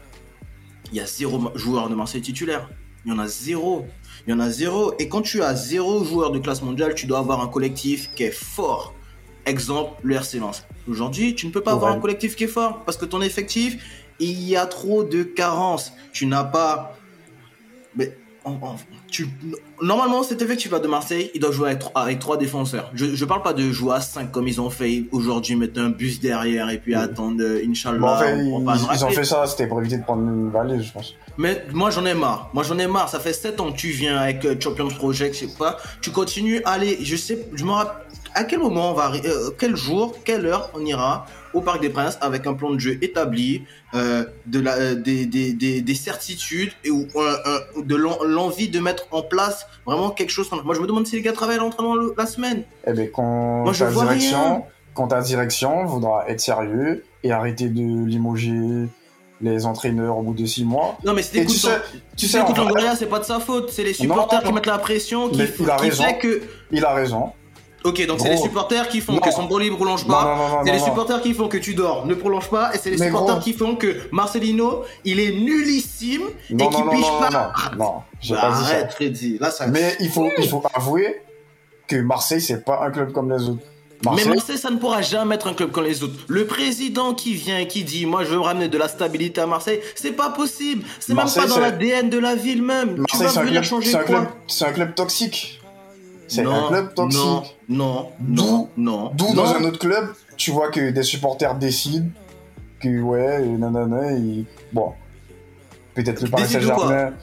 Il 0.92 0.98
y 0.98 1.02
a 1.02 1.06
zéro 1.06 1.52
joueur 1.56 1.90
de 1.90 1.96
Marseille 1.96 2.22
titulaire. 2.22 2.70
Il 3.06 3.12
y 3.12 3.16
en 3.16 3.20
a 3.20 3.28
zéro. 3.28 3.86
Il 4.26 4.32
y 4.32 4.34
en 4.34 4.40
a 4.40 4.50
zéro. 4.50 4.94
Et 4.98 5.10
quand 5.10 5.22
tu 5.22 5.44
as 5.44 5.54
zéro 5.54 6.06
joueur 6.06 6.32
de 6.32 6.40
classe 6.40 6.62
mondiale, 6.62 6.96
tu 6.96 7.06
dois 7.06 7.20
avoir 7.20 7.42
un 7.42 7.48
collectif 7.48 8.10
qui 8.16 8.24
est 8.24 8.32
fort. 8.32 8.96
Exemple, 9.46 10.00
le 10.04 10.16
RC 10.16 10.40
Lens. 10.40 10.66
Aujourd'hui, 10.88 11.36
tu 11.36 11.46
ne 11.46 11.52
peux 11.52 11.62
pas 11.62 11.74
avoir 11.74 11.92
un 11.92 12.00
collectif 12.00 12.38
qui 12.38 12.46
est 12.46 12.56
fort 12.60 12.86
parce 12.86 12.96
que 12.96 13.06
ton 13.06 13.22
effectif, 13.22 13.78
il 14.20 14.42
y 14.48 14.56
a 14.56 14.66
trop 14.66 15.04
de 15.04 15.24
carences. 15.24 15.92
Tu 16.14 16.26
n'as 16.26 16.46
pas. 16.46 16.98
Mais 17.98 18.18
tu... 19.10 19.28
normalement, 19.82 20.24
cet 20.24 20.42
effectif 20.42 20.72
là 20.72 20.80
de 20.80 20.88
Marseille, 20.88 21.32
il 21.34 21.40
doit 21.42 21.52
jouer 21.52 21.68
avec, 21.70 21.80
trois- 21.80 22.02
avec 22.02 22.20
trois 22.20 22.38
défenseurs. 22.38 22.92
Je, 22.94 23.16
je 23.16 23.26
parle 23.26 23.42
pas 23.42 23.54
de 23.54 23.72
jouer 23.72 23.94
à 23.96 24.02
5 24.02 24.32
comme 24.32 24.48
ils 24.48 24.60
ont 24.60 24.70
fait 24.70 25.06
aujourd'hui, 25.12 25.56
mettre 25.56 25.80
un 25.80 25.90
bus 25.90 26.20
derrière 26.20 26.70
et 26.70 26.78
puis 26.78 26.96
Oui. 26.96 27.02
attendre, 27.02 27.42
euh, 27.42 27.62
Inch'Allah. 27.68 28.00
Bon, 28.00 28.08
en 28.08 28.18
fait, 28.18 28.34
on 28.34 28.94
ils, 28.94 29.06
ont 29.06 29.10
fait 29.10 29.24
ça, 29.24 29.46
c'était 29.48 29.68
pour 29.68 29.80
éviter 29.80 29.98
de 29.98 30.04
prendre 30.04 30.24
une 30.24 30.50
valise, 30.50 30.84
je 30.84 30.92
pense. 30.92 31.16
Mais 31.38 31.66
moi 31.74 31.90
j'en 31.90 32.06
ai 32.06 32.14
marre. 32.14 32.50
Moi 32.54 32.64
j'en 32.64 32.78
ai 32.78 32.88
marre. 32.88 33.10
Ça 33.10 33.20
fait 33.20 33.34
7 33.34 33.60
ans 33.60 33.72
que 33.72 33.78
tu 33.78 33.88
viens 33.90 34.18
avec 34.18 34.46
euh, 34.46 34.56
Champions 34.60 34.88
Project, 34.90 35.34
je 35.36 35.46
sais 35.48 35.58
pas. 35.58 35.78
Tu 36.02 36.12
continues. 36.12 36.62
Allez, 36.66 37.00
je 37.04 37.16
sais, 37.16 37.48
je 37.54 37.64
me 37.66 37.72
rappelle. 37.72 38.04
À 38.36 38.44
quel 38.46 38.60
moment 38.60 38.92
on 38.92 38.94
va, 38.94 39.12
euh, 39.26 39.52
quel 39.58 39.76
jour, 39.76 40.16
quelle 40.24 40.46
heure 40.46 40.70
on 40.74 40.84
ira 40.86 41.26
au 41.54 41.62
Parc 41.62 41.82
des 41.82 41.90
Princes 41.90 42.18
avec 42.22 42.48
un 42.48 42.54
plan 42.56 42.72
de 42.72 42.80
jeu 42.80 42.98
établi, 43.04 43.64
euh, 43.94 44.26
de 44.48 44.60
la, 44.60 44.74
euh, 44.74 44.96
des, 44.96 45.26
des, 45.28 45.54
des, 45.54 45.82
des 45.82 45.96
certitudes 45.96 46.72
et 46.84 46.90
ou, 46.90 47.08
de 47.78 47.96
l'en- 47.96 48.24
l'envie 48.24 48.70
de 48.70 48.80
mettre 48.80 49.06
en 49.12 49.22
place 49.22 49.68
vraiment 49.86 50.10
quelque 50.10 50.32
chose. 50.32 50.50
Moi 50.64 50.74
je 50.74 50.80
me 50.82 50.88
demande 50.88 51.06
si 51.06 51.16
les 51.16 51.22
gars 51.22 51.32
travaillent 51.34 51.58
à 51.58 51.60
l'entraînement 51.60 51.96
le- 51.96 52.14
la 52.18 52.26
semaine. 52.26 52.64
Eh 52.88 52.94
ben, 52.94 53.10
quand 53.14 53.64
Moi, 53.66 53.74
je 53.74 53.84
ta 53.84 53.90
vois 53.92 54.04
rien. 54.06 54.16
direction, 54.18 54.64
quand 54.96 55.08
ta 55.10 55.22
direction 55.22 55.86
voudra 55.86 56.26
être 56.28 56.42
sérieux 56.42 57.04
et 57.24 57.32
arrêter 57.32 57.70
de 57.70 58.06
limoger 58.08 58.88
les 59.42 59.66
entraîneurs 59.66 60.18
au 60.18 60.22
bout 60.24 60.34
de 60.34 60.46
six 60.46 60.64
mois. 60.66 60.98
Non 61.04 61.14
mais 61.14 61.22
des 61.22 61.42
tu 61.42 61.46
de 61.46 61.52
sais, 61.52 61.70
tu 62.18 62.28
c'est 62.28 62.40
sais, 62.40 62.96
c'est 62.98 63.06
pas 63.08 63.20
de 63.20 63.26
sa 63.26 63.40
faute. 63.40 63.70
C'est 63.72 63.84
les 63.84 63.94
supporters 63.94 64.40
non, 64.40 64.44
qui 64.44 64.50
non. 64.50 64.56
mettent 64.56 64.66
la 64.66 64.78
pression, 64.80 65.30
qui, 65.30 65.42
il 65.60 65.70
a 65.70 65.76
qui 65.76 65.84
raison. 65.90 66.04
fait 66.04 66.18
que. 66.18 66.42
il 66.72 66.84
a 66.86 66.94
raison. 66.94 67.32
Ok, 67.84 68.06
donc 68.08 68.20
c'est 68.22 68.30
les 68.30 68.38
supporters 68.38 68.88
qui 68.88 69.02
font 69.02 69.14
Non. 69.14 69.20
que 69.20 69.32
son 69.32 69.44
ball 69.44 69.64
ne 69.64 69.76
prolonge 69.76 70.08
pas. 70.08 70.62
C'est 70.66 70.72
les 70.72 70.80
supporters 70.80 71.22
qui 71.22 71.34
font 71.34 71.48
que 71.48 71.58
tu 71.58 71.74
dors, 71.76 72.06
ne 72.06 72.14
prolonge 72.14 72.50
pas, 72.50 72.74
et 72.74 72.78
c'est 72.78 72.92
les 72.92 72.98
Mais 72.98 73.08
supporters 73.08 73.36
gros. 73.36 73.44
qui 73.44 73.54
font 73.54 73.76
que 73.76 73.96
Marcelino, 74.12 74.84
il 75.04 75.20
est 75.20 75.32
nullissime 75.34 76.22
Non, 76.50 76.66
et 76.66 76.70
qui 76.74 76.80
non, 76.80 76.86
non, 76.86 76.92
piche 76.92 77.02
non, 77.08 77.20
pas. 77.20 77.30
non, 77.30 77.78
non, 77.78 77.94
j'ai 78.22 78.36
Bah, 78.36 78.42
pas 78.42 78.52
dit 78.52 78.64
ça. 78.66 78.70
arrête, 78.72 78.92
Freddy. 78.94 79.38
Là, 79.40 79.52
ça. 79.52 79.68
Mais 79.68 79.96
il 80.00 80.10
faut, 80.10 80.30
il 80.38 80.48
faut 80.48 80.64
avouer 80.74 81.22
que 81.88 81.98
Marseille, 81.98 82.42
c'est 82.42 82.64
pas 82.64 82.82
un 82.86 82.92
club 82.92 83.12
comme 83.12 83.32
les 83.32 83.50
autres. 83.50 83.64
Mais 84.16 84.26
Marseille, 84.26 84.58
ça 84.58 84.70
ne 84.70 84.76
pourra 84.78 85.02
jamais 85.02 85.36
être 85.36 85.48
un 85.48 85.54
club 85.54 85.72
comme 85.72 85.86
les 85.86 86.04
autres. 86.04 86.14
Le 86.28 86.46
président 86.46 87.14
qui 87.14 87.34
vient 87.36 87.58
et 87.60 87.68
qui 87.68 87.84
dit, 87.86 88.06
moi, 88.06 88.26
je 88.26 88.32
veux 88.32 88.40
ramener 88.40 88.68
de 88.68 88.78
la 88.78 88.90
stabilité 88.90 89.40
à 89.40 89.46
Marseille, 89.48 89.80
c'est 89.96 90.12
pas 90.12 90.30
possible. 90.30 90.84
C'est 91.00 91.14
même 91.14 91.26
pas 91.34 91.46
dans 91.48 91.60
l'ADN 91.60 92.10
de 92.10 92.18
la 92.20 92.36
ville 92.36 92.62
même. 92.64 92.96
tu 92.96 93.02
Marseille, 93.18 93.22
vas 93.24 93.30
c'est 93.30 93.40
un 93.40 93.44
venir 93.44 93.62
club, 93.62 93.70
changer 93.70 93.98
quoi 94.06 94.28
c'est 94.48 94.66
un 94.66 94.72
club 94.74 94.94
toxique. 94.96 95.62
C'est 96.28 96.46
un 96.46 96.68
club 96.68 96.94
toxique. 96.94 97.20
Non, 97.22 97.44
non, 97.70 98.10
D'où- 98.20 98.70
non. 98.78 99.12
D'où 99.14 99.34
dans 99.36 99.54
un 99.54 99.64
autre 99.66 99.80
club, 99.80 100.14
tu 100.38 100.52
vois 100.52 100.70
que 100.70 100.90
des 100.92 101.04
supporters 101.04 101.56
décident 101.56 102.08
que 102.80 103.02
ouais, 103.02 103.46
et 103.46 103.48
nanana, 103.50 104.12
et... 104.14 104.46
bon, 104.72 104.94
peut-être 105.94 106.22
le 106.22 106.30
Paris 106.30 106.48
Saint-Germain. 106.48 107.14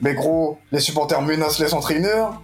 Mais 0.00 0.14
gros, 0.14 0.58
les 0.72 0.80
supporters 0.80 1.22
menacent 1.22 1.58
les 1.58 1.72
entraîneurs. 1.72 2.40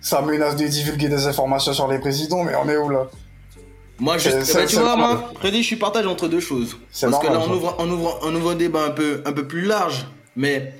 Ça 0.00 0.20
menace 0.22 0.56
de 0.56 0.66
divulguer 0.66 1.08
des 1.08 1.26
informations 1.26 1.72
sur 1.72 1.88
les 1.88 1.98
présidents, 1.98 2.44
mais 2.44 2.54
on 2.54 2.68
est 2.68 2.76
où 2.76 2.88
là 2.90 3.06
Moi, 3.98 4.18
je, 4.18 4.28
eh 4.28 4.32
ben, 4.32 4.40
tu 4.40 4.46
c'est 4.46 4.66
vois, 4.74 4.84
normal. 4.84 5.16
moi, 5.18 5.32
Freddy, 5.40 5.62
je 5.62 5.66
suis 5.66 5.76
partagé 5.76 6.06
entre 6.06 6.28
deux 6.28 6.40
choses. 6.40 6.76
Parce 7.00 7.18
que 7.18 7.26
là, 7.26 7.40
on 7.40 7.50
ouvre, 7.52 7.76
on, 7.78 7.90
ouvre, 7.90 8.20
on 8.22 8.34
ouvre 8.34 8.50
un 8.50 8.54
débat 8.56 8.84
un 8.84 8.90
peu, 8.90 9.22
un 9.24 9.32
peu 9.32 9.46
plus 9.46 9.62
large. 9.62 10.06
Mais 10.36 10.74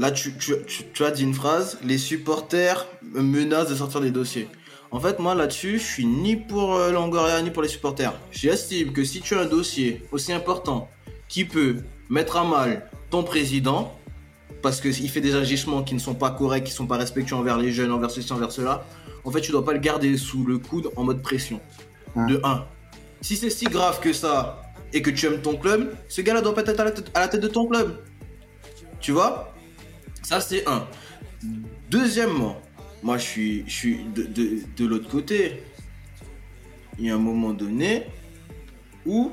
là, 0.00 0.10
tu, 0.10 0.32
tu, 0.38 0.54
tu, 0.66 0.84
tu 0.94 1.04
as 1.04 1.10
dit 1.10 1.22
une 1.22 1.34
phrase 1.34 1.78
les 1.84 1.98
supporters 1.98 2.86
menacent 3.02 3.68
de 3.68 3.74
sortir 3.74 4.00
des 4.00 4.10
dossiers. 4.10 4.48
En 4.90 4.98
fait, 4.98 5.18
moi, 5.18 5.34
là-dessus, 5.34 5.78
je 5.78 5.84
suis 5.84 6.06
ni 6.06 6.36
pour 6.36 6.74
euh, 6.74 6.90
Longoria 6.90 7.40
ni 7.42 7.50
pour 7.50 7.62
les 7.62 7.68
supporters. 7.68 8.14
J'estime 8.32 8.92
que 8.92 9.04
si 9.04 9.20
tu 9.20 9.34
as 9.34 9.40
un 9.40 9.44
dossier 9.44 10.02
aussi 10.10 10.32
important 10.32 10.88
qui 11.28 11.44
peut 11.44 11.76
mettre 12.08 12.38
à 12.38 12.44
mal 12.44 12.88
ton 13.10 13.22
président, 13.22 13.96
parce 14.62 14.80
qu'il 14.80 15.08
fait 15.08 15.20
des 15.20 15.36
agissements 15.36 15.82
qui 15.82 15.94
ne 15.94 16.00
sont 16.00 16.14
pas 16.14 16.30
corrects, 16.30 16.64
qui 16.64 16.72
ne 16.72 16.76
sont 16.76 16.86
pas 16.86 16.96
respectueux 16.96 17.36
envers 17.36 17.58
les 17.58 17.70
jeunes, 17.70 17.92
envers 17.92 18.10
ceci, 18.10 18.32
envers 18.32 18.52
cela, 18.52 18.84
en 19.24 19.30
fait, 19.30 19.42
tu 19.42 19.52
dois 19.52 19.64
pas 19.64 19.74
le 19.74 19.78
garder 19.78 20.16
sous 20.16 20.44
le 20.44 20.58
coude 20.58 20.90
en 20.96 21.04
mode 21.04 21.22
pression. 21.22 21.60
De 22.16 22.40
1. 22.42 22.64
Si 23.20 23.36
c'est 23.36 23.50
si 23.50 23.66
grave 23.66 24.00
que 24.00 24.12
ça 24.12 24.62
et 24.92 25.02
que 25.02 25.10
tu 25.10 25.26
aimes 25.26 25.42
ton 25.42 25.56
club, 25.56 25.94
ce 26.08 26.22
gars-là 26.22 26.40
doit 26.40 26.54
pas 26.54 26.62
être 26.62 26.80
à 26.80 26.84
la, 26.84 26.90
tête, 26.90 27.10
à 27.14 27.20
la 27.20 27.28
tête 27.28 27.40
de 27.40 27.48
ton 27.48 27.66
club. 27.66 28.02
Tu 28.98 29.12
vois? 29.12 29.54
Ça, 30.22 30.40
c'est 30.40 30.66
un. 30.68 30.86
Deuxièmement, 31.90 32.60
moi, 33.02 33.18
je 33.18 33.24
suis, 33.24 33.64
je 33.66 33.72
suis 33.72 33.98
de, 34.14 34.22
de, 34.24 34.58
de 34.76 34.86
l'autre 34.86 35.08
côté. 35.08 35.62
Il 36.98 37.06
y 37.06 37.10
a 37.10 37.14
un 37.14 37.18
moment 37.18 37.52
donné 37.52 38.06
où, 39.06 39.32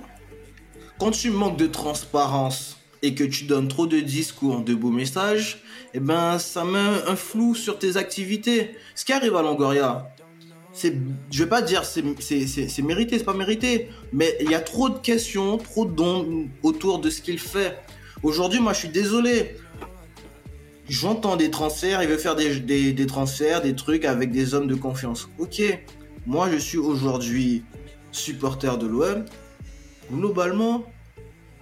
quand 1.00 1.12
tu 1.12 1.30
manques 1.32 1.58
de 1.58 1.68
transparence 1.68 2.78
et 3.02 3.14
que 3.14 3.24
tu 3.24 3.44
donnes 3.44 3.68
trop 3.68 3.88
de 3.88 4.00
discours, 4.00 4.62
de 4.62 4.74
beaux 4.74 4.90
messages, 4.92 5.62
eh 5.94 6.00
ben, 6.00 6.40
ça 6.40 6.64
met 6.64 6.80
un 6.80 7.16
flou 7.16 7.56
sur 7.56 7.78
tes 7.78 7.98
activités. 7.98 8.76
Ce 8.96 9.04
qui 9.06 9.14
arrive 9.14 9.36
à 9.36 9.42
Longoria, 9.42 10.10
c'est, 10.74 10.96
je 11.32 11.44
vais 11.44 11.50
pas 11.50 11.62
dire 11.62 11.84
c'est, 11.86 12.04
c'est, 12.20 12.82
mérité, 12.82 13.18
c'est 13.18 13.24
pas 13.24 13.34
mérité, 13.34 13.90
mais 14.14 14.38
il 14.40 14.50
y 14.50 14.56
a 14.56 14.60
trop 14.60 14.90
de 14.90 15.00
questions, 15.00 15.58
trop 15.58 15.86
d'ondes 15.86 16.48
autour 16.64 17.00
de 17.00 17.10
ce 17.10 17.22
qu'il 17.22 17.40
fait. 17.40 17.78
Aujourd'hui, 18.24 18.60
moi, 18.60 18.74
je 18.74 18.80
suis 18.80 18.90
désolé. 18.90 19.56
J'entends 20.90 21.36
des 21.38 21.50
transferts, 21.52 22.02
il 22.04 22.10
veut 22.10 22.18
faire 22.18 22.36
des, 22.36 22.60
des, 22.60 22.94
des 22.94 23.06
transferts, 23.06 23.62
des 23.62 23.76
trucs 23.76 24.06
avec 24.06 24.32
des 24.32 24.54
hommes 24.54 24.68
de 24.68 24.76
confiance. 24.76 25.30
Ok, 25.40 25.62
moi 26.26 26.50
je 26.52 26.58
suis 26.58 26.78
aujourd'hui 26.78 27.64
supporter 28.12 28.78
de 28.78 28.88
l'OM. 28.88 29.26
Globalement, 30.12 30.86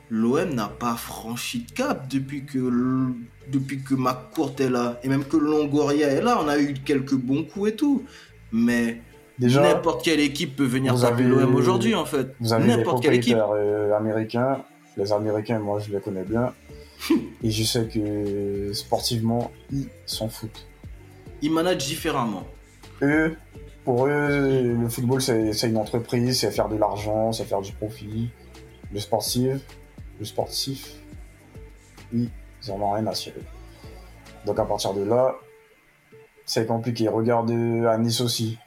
l'OM 0.09 0.53
n'a 0.53 0.67
pas 0.67 0.95
franchi 0.95 1.65
de 1.67 1.71
cap 1.71 2.07
depuis 2.07 2.45
que, 2.45 2.59
depuis 3.51 3.81
que 3.81 3.95
McCourt 3.95 4.53
est 4.59 4.69
là. 4.69 4.99
Et 5.03 5.09
même 5.09 5.23
que 5.25 5.37
Longoria 5.37 6.07
est 6.09 6.21
là, 6.21 6.39
on 6.43 6.47
a 6.47 6.59
eu 6.59 6.73
quelques 6.73 7.15
bons 7.15 7.43
coups 7.43 7.71
et 7.71 7.75
tout. 7.75 8.03
Mais 8.51 9.01
n'importe 9.39 10.05
quelle 10.05 10.19
équipe 10.19 10.55
peut 10.55 10.63
venir 10.65 10.99
taper 10.99 11.23
l'OM 11.23 11.55
aujourd'hui 11.55 11.95
en 11.95 12.05
fait. 12.05 12.35
vous 12.39 12.53
avez 12.53 12.67
N'importe 12.67 13.03
quelle 13.03 13.15
équipe. 13.15 13.37
euh, 13.37 13.97
américains. 13.97 14.59
Les 14.97 15.11
Américains, 15.11 15.59
moi, 15.59 15.79
je 15.85 15.91
les 15.91 15.99
connais 15.99 16.23
bien. 16.23 16.53
Et 17.43 17.51
je 17.51 17.63
sais 17.63 17.87
que 17.87 18.73
sportivement, 18.73 19.51
ils 19.71 19.87
s'en 20.05 20.29
foutent. 20.29 20.67
Ils 21.41 21.51
managent 21.51 21.85
différemment. 21.85 22.43
Eux, 23.01 23.35
pour 23.83 24.07
eux, 24.07 24.73
le 24.79 24.89
football, 24.89 25.21
c'est 25.21 25.69
une 25.69 25.77
entreprise, 25.77 26.39
c'est 26.39 26.51
faire 26.51 26.69
de 26.69 26.75
l'argent, 26.75 27.31
c'est 27.31 27.45
faire 27.45 27.61
du 27.61 27.71
profit. 27.73 28.29
Le 28.91 28.99
sportif, 28.99 29.61
le 30.19 30.25
sportif, 30.25 30.95
ils 32.13 32.29
en 32.69 32.81
ont 32.81 32.91
rien 32.93 33.05
à 33.07 33.13
cirer. 33.13 33.41
Donc 34.45 34.57
à 34.59 34.65
partir 34.65 34.93
de 34.93 35.03
là, 35.03 35.35
c'est 36.45 36.65
compliqué. 36.65 37.07
Regardez 37.07 37.85
à 37.85 37.97
Nice 37.97 38.21
aussi. 38.21 38.57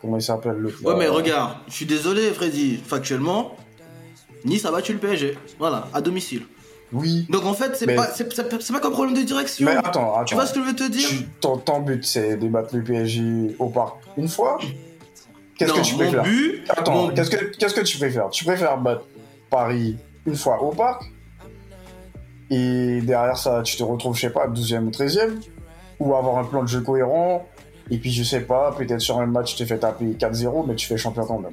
Comment 0.00 0.16
il 0.16 0.22
s'appelle 0.22 0.56
le 0.56 0.74
Ouais, 0.82 0.96
mais 0.96 1.06
regarde, 1.06 1.58
je 1.68 1.72
suis 1.74 1.86
désolé, 1.86 2.30
Freddy. 2.32 2.76
Factuellement, 2.76 3.56
Nice 4.44 4.64
a 4.64 4.72
battu 4.72 4.92
le 4.92 4.98
PSG. 4.98 5.38
Voilà, 5.58 5.88
à 5.92 6.00
domicile. 6.00 6.42
Oui. 6.92 7.26
Donc 7.30 7.44
en 7.46 7.54
fait, 7.54 7.74
c'est 7.76 7.86
Mais- 7.86 7.96
pas, 7.96 8.06
c'est, 8.06 8.30
c'est- 8.32 8.60
c'est 8.62 8.72
pas 8.72 8.80
qu'un 8.80 8.90
problème 8.90 9.16
de 9.16 9.22
direction. 9.22 9.64
Mais 9.66 9.76
attends, 9.76 10.14
attends. 10.14 10.24
tu 10.24 10.34
vois 10.34 10.46
ce 10.46 10.52
que 10.54 10.60
je 10.60 10.66
veux 10.66 10.74
te 10.76 10.88
dire 10.90 11.08
Tu- 11.08 11.24
ton, 11.40 11.56
ton 11.56 11.80
but, 11.80 12.04
c'est 12.04 12.36
de 12.36 12.48
battre 12.48 12.76
le 12.76 12.82
PSG 12.84 13.56
au 13.58 13.68
parc 13.68 13.96
une 14.16 14.28
fois 14.28 14.58
Qu'est-ce 15.58 15.70
Non, 15.72 15.76
que 15.80 15.86
tu 15.86 15.92
mon 15.94 15.98
préfères 16.00 16.22
but, 16.24 16.64
Attends, 16.68 16.94
mon- 16.94 17.08
qu'est-ce 17.14 17.30
que 17.30 17.44
qu'est-ce 17.56 17.74
que 17.74 17.80
tu 17.82 17.96
préfères 17.98 18.30
Tu 18.30 18.44
préfères 18.44 18.76
battre 18.78 19.04
Paris 19.50 19.96
une 20.26 20.36
fois 20.36 20.62
au 20.62 20.70
parc 20.70 21.04
et 22.50 23.00
derrière 23.02 23.36
ça, 23.36 23.62
tu 23.62 23.76
te 23.76 23.82
retrouves, 23.82 24.14
je 24.16 24.22
sais 24.22 24.30
pas, 24.30 24.46
12e 24.48 24.86
ou 24.88 24.90
13e 24.90 25.40
Ou 26.00 26.14
avoir 26.14 26.38
un 26.38 26.44
plan 26.44 26.62
de 26.62 26.68
jeu 26.68 26.80
cohérent 26.80 27.46
et 27.90 27.98
puis, 27.98 28.12
je 28.12 28.22
sais 28.22 28.40
pas, 28.40 28.72
peut-être 28.78 29.00
sur 29.00 29.18
un 29.18 29.26
match, 29.26 29.54
tu 29.56 29.64
te 29.64 29.68
fais 29.68 29.76
taper 29.78 30.14
4-0, 30.18 30.64
mais 30.66 30.76
tu 30.76 30.86
fais 30.86 30.96
champion 30.96 31.24
quand 31.26 31.38
même. 31.40 31.52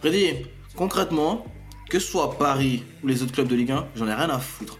Freddy, 0.00 0.44
concrètement, 0.76 1.44
que 1.90 1.98
ce 1.98 2.06
soit 2.06 2.38
Paris 2.38 2.84
ou 3.02 3.08
les 3.08 3.22
autres 3.22 3.32
clubs 3.32 3.48
de 3.48 3.56
Ligue 3.56 3.72
1, 3.72 3.88
j'en 3.96 4.08
ai 4.08 4.14
rien 4.14 4.30
à 4.30 4.38
foutre. 4.38 4.78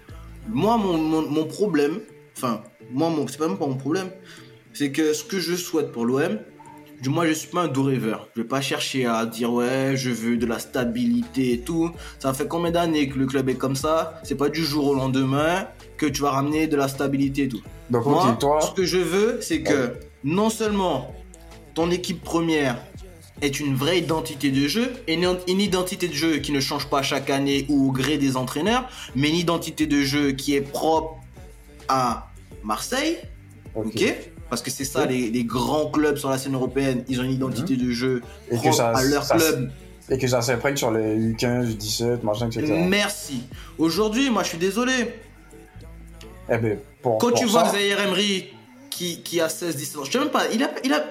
Moi, 0.48 0.78
mon, 0.78 0.96
mon, 0.96 1.28
mon 1.28 1.44
problème, 1.44 2.00
enfin, 2.36 2.62
moi, 2.90 3.10
mon, 3.10 3.26
c'est 3.26 3.36
pas 3.36 3.48
même 3.48 3.58
pas 3.58 3.66
mon 3.66 3.76
problème, 3.76 4.10
c'est 4.72 4.92
que 4.92 5.12
ce 5.12 5.24
que 5.24 5.38
je 5.38 5.56
souhaite 5.56 5.92
pour 5.92 6.06
l'OM, 6.06 6.38
du 7.02 7.08
moins, 7.08 7.26
je 7.26 7.32
suis 7.32 7.48
pas 7.48 7.62
un 7.62 7.68
doux 7.68 7.82
rêveur. 7.82 8.28
Je 8.36 8.42
vais 8.42 8.48
pas 8.48 8.60
chercher 8.60 9.06
à 9.06 9.26
dire 9.26 9.52
ouais, 9.52 9.94
je 9.96 10.10
veux 10.10 10.36
de 10.36 10.46
la 10.46 10.58
stabilité 10.58 11.54
et 11.54 11.60
tout. 11.60 11.90
Ça 12.18 12.32
fait 12.32 12.46
combien 12.46 12.70
d'années 12.70 13.08
que 13.08 13.18
le 13.18 13.26
club 13.26 13.48
est 13.48 13.54
comme 13.54 13.74
ça? 13.74 14.20
C'est 14.22 14.34
pas 14.36 14.50
du 14.50 14.62
jour 14.62 14.86
au 14.86 14.94
lendemain 14.94 15.66
que 15.96 16.06
tu 16.06 16.22
vas 16.22 16.30
ramener 16.30 16.66
de 16.66 16.76
la 16.76 16.88
stabilité 16.88 17.44
et 17.44 17.48
tout. 17.48 17.62
Donc, 17.88 18.04
Moi, 18.04 18.36
toi, 18.38 18.60
ce 18.60 18.72
que 18.72 18.84
je 18.84 18.98
veux, 18.98 19.38
c'est 19.40 19.62
que 19.62 19.94
non 20.24 20.50
seulement 20.50 21.14
ton 21.74 21.90
équipe 21.90 22.22
première 22.22 22.76
est 23.42 23.58
une 23.60 23.74
vraie 23.74 23.98
identité 23.98 24.50
de 24.50 24.68
jeu, 24.68 24.92
et 25.06 25.14
une 25.14 25.60
identité 25.60 26.08
de 26.08 26.12
jeu 26.14 26.38
qui 26.38 26.52
ne 26.52 26.60
change 26.60 26.86
pas 26.88 27.02
chaque 27.02 27.30
année 27.30 27.66
ou 27.68 27.88
au 27.88 27.92
gré 27.92 28.18
des 28.18 28.36
entraîneurs, 28.36 28.88
mais 29.14 29.28
une 29.30 29.36
identité 29.36 29.86
de 29.86 30.02
jeu 30.02 30.32
qui 30.32 30.54
est 30.54 30.60
propre 30.60 31.16
à 31.88 32.28
Marseille, 32.62 33.16
ok. 33.74 34.14
Parce 34.50 34.62
que 34.62 34.70
c'est 34.70 34.84
ça, 34.84 35.06
les, 35.06 35.30
les 35.30 35.44
grands 35.44 35.86
clubs 35.90 36.16
sur 36.16 36.28
la 36.28 36.36
scène 36.36 36.54
européenne, 36.54 37.04
ils 37.08 37.20
ont 37.20 37.22
une 37.22 37.30
identité 37.30 37.76
de 37.76 37.90
jeu 37.92 38.20
Et 38.50 38.56
propre 38.56 38.74
ça- 38.74 38.88
à 38.90 39.02
leur 39.04 39.22
ça- 39.24 39.36
club. 39.36 39.70
Et 40.12 40.18
que 40.18 40.26
ça 40.26 40.42
s'imprègne 40.42 40.76
sur 40.76 40.90
les 40.90 41.14
U15, 41.16 41.76
U17, 41.76 42.24
machin, 42.24 42.48
etc. 42.50 42.66
Merci. 42.88 43.42
Aujourd'hui, 43.78 44.28
moi, 44.28 44.42
je 44.42 44.48
suis 44.48 44.58
désolé. 44.58 44.92
Eh 46.52 46.58
ben, 46.58 46.78
pour, 47.00 47.18
Quand 47.18 47.28
pour 47.28 47.38
tu 47.38 47.46
ça, 47.48 47.62
vois 47.62 47.70
Zaire 47.70 48.00
Emery 48.00 48.46
qui, 48.90 49.22
qui 49.22 49.40
a 49.40 49.48
16, 49.48 49.76
17 49.76 49.96
ans, 49.98 50.04
je 50.04 50.10
sais 50.10 50.18
même 50.18 50.30
pas, 50.30 50.48
il 50.52 50.64
a, 50.64 50.70
il 50.82 50.92
a, 50.92 51.04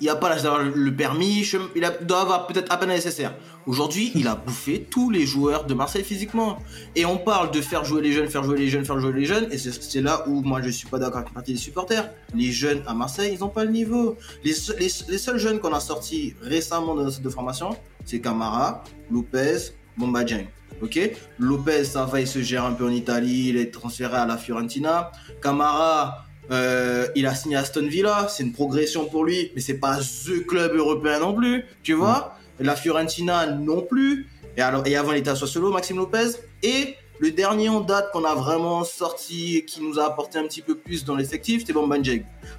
il 0.00 0.08
a 0.08 0.16
pas 0.16 0.34
le- 0.74 0.94
permis, 0.96 1.46
il 1.76 1.84
a, 1.84 1.90
doit 1.90 2.22
avoir 2.22 2.46
peut-être 2.46 2.72
à 2.72 2.76
peine 2.76 2.88
la 2.88 2.94
nécessaire. 2.96 3.34
Aujourd'hui, 3.66 4.10
il 4.14 4.26
a 4.28 4.34
bouffé 4.34 4.86
tous 4.90 5.10
les 5.10 5.26
joueurs 5.26 5.64
de 5.66 5.74
Marseille 5.74 6.02
physiquement. 6.04 6.58
Et 6.96 7.04
on 7.04 7.18
parle 7.18 7.50
de 7.50 7.60
faire 7.60 7.84
jouer 7.84 8.00
les 8.02 8.12
jeunes, 8.12 8.28
faire 8.28 8.42
jouer 8.42 8.58
les 8.58 8.68
jeunes, 8.68 8.84
faire 8.84 8.98
jouer 8.98 9.12
les 9.12 9.26
jeunes, 9.26 9.48
et 9.50 9.58
c'est 9.58 10.00
là 10.00 10.24
où 10.26 10.40
moi 10.42 10.60
je 10.62 10.70
suis 10.70 10.88
pas 10.88 10.98
d'accord 10.98 11.18
avec 11.18 11.28
une 11.28 11.34
partie 11.34 11.52
des 11.52 11.58
supporters. 11.58 12.10
Les 12.34 12.50
jeunes 12.50 12.82
à 12.86 12.94
Marseille, 12.94 13.32
ils 13.34 13.44
ont 13.44 13.48
pas 13.50 13.64
le 13.64 13.70
niveau. 13.70 14.16
Les, 14.44 14.54
se- 14.54 14.72
les, 14.78 14.88
les 15.08 15.18
seuls 15.18 15.38
jeunes 15.38 15.58
qu'on 15.60 15.74
a 15.74 15.80
sortis 15.80 16.34
récemment 16.42 16.94
de 16.94 17.00
notre 17.02 17.12
centre 17.16 17.24
de 17.24 17.30
formation, 17.30 17.76
c'est 18.04 18.20
Camara, 18.20 18.82
Lopez, 19.10 19.58
Bomba 19.98 20.24
Dieng. 20.24 20.46
Ok? 20.82 20.98
Lopez, 21.38 21.84
ça 21.84 22.06
va, 22.06 22.20
il 22.22 22.26
se 22.26 22.40
gère 22.40 22.64
un 22.64 22.72
peu 22.72 22.86
en 22.86 22.90
Italie, 22.90 23.48
il 23.50 23.56
est 23.58 23.70
transféré 23.70 24.16
à 24.16 24.24
la 24.24 24.38
Fiorentina. 24.38 25.12
Camara, 25.42 26.24
euh, 26.50 27.06
il 27.14 27.26
a 27.26 27.34
signé 27.34 27.56
à 27.56 27.60
Aston 27.60 27.86
Villa, 27.86 28.26
c'est 28.28 28.42
une 28.42 28.52
progression 28.52 29.04
pour 29.06 29.24
lui, 29.24 29.52
mais 29.54 29.60
c'est 29.60 29.78
pas 29.78 29.98
THE 29.98 30.44
club 30.46 30.74
européen 30.74 31.20
non 31.20 31.34
plus, 31.34 31.64
tu 31.82 31.92
vois 31.94 32.36
La 32.58 32.76
Fiorentina 32.76 33.46
non 33.46 33.82
plus. 33.82 34.26
Et, 34.56 34.60
alors, 34.62 34.86
et 34.86 34.96
avant, 34.96 35.12
il 35.12 35.18
était 35.18 35.30
à 35.30 35.36
Sassuolo, 35.36 35.70
Maxime 35.72 35.96
Lopez. 35.96 36.32
Et 36.62 36.94
le 37.20 37.30
dernier 37.30 37.68
en 37.68 37.80
date 37.80 38.10
qu'on 38.12 38.24
a 38.24 38.34
vraiment 38.34 38.82
sorti 38.84 39.58
et 39.58 39.64
qui 39.64 39.80
nous 39.82 39.98
a 39.98 40.04
apporté 40.06 40.38
un 40.38 40.42
petit 40.44 40.60
peu 40.60 40.74
plus 40.74 41.04
dans 41.04 41.14
l'effectif, 41.14 41.60
c'était 41.60 41.72
Bamba. 41.72 41.96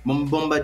Bam- 0.05 0.25
Bamba 0.25 0.59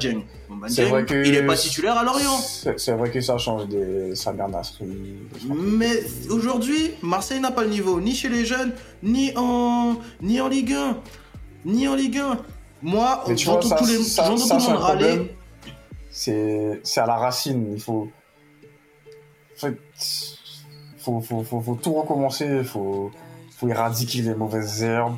vrai 0.85 1.05
que- 1.05 1.27
il 1.27 1.35
est 1.35 1.45
pas 1.45 1.55
titulaire 1.57 1.97
à 1.97 2.03
Lorient. 2.03 2.37
C'est 2.77 2.93
vrai 2.93 3.11
que 3.11 3.19
ça 3.21 3.37
change 3.37 3.67
des 3.67 4.15
Nasri. 4.47 4.85
des 4.85 5.39
trucs. 5.39 5.51
Mais 5.59 6.01
aujourd'hui, 6.29 6.91
Marseille 7.01 7.39
n'a 7.41 7.51
pas 7.51 7.63
le 7.63 7.69
niveau, 7.69 7.99
ni 7.99 8.15
chez 8.15 8.29
les 8.29 8.45
jeunes, 8.45 8.71
ni 9.03 9.33
en, 9.35 9.97
ni 10.21 10.39
en 10.39 10.47
Ligue 10.47 10.73
1. 10.73 10.97
Ni 11.65 11.87
en 11.87 11.95
Ligue 11.95 12.17
1. 12.19 12.39
Moi, 12.81 13.23
j'entends 13.35 13.75
tous 13.75 13.87
les, 13.87 14.03
ça, 14.03 14.23
tout 14.23 14.35
le 14.35 14.59
monde 14.59 14.77
râler. 14.77 15.35
C'est 16.09 16.81
à 16.97 17.05
la 17.05 17.15
racine. 17.15 17.73
Il 17.73 17.81
faut. 17.81 18.09
En 19.55 19.59
fait, 19.59 19.77
faut, 20.97 21.21
faut, 21.21 21.43
faut, 21.43 21.61
faut 21.61 21.75
tout 21.75 21.93
recommencer. 21.93 22.45
Il 22.59 22.65
faut, 22.65 23.11
faut 23.57 23.67
éradiquer 23.67 24.21
les 24.21 24.35
mauvaises 24.35 24.83
herbes. 24.83 25.17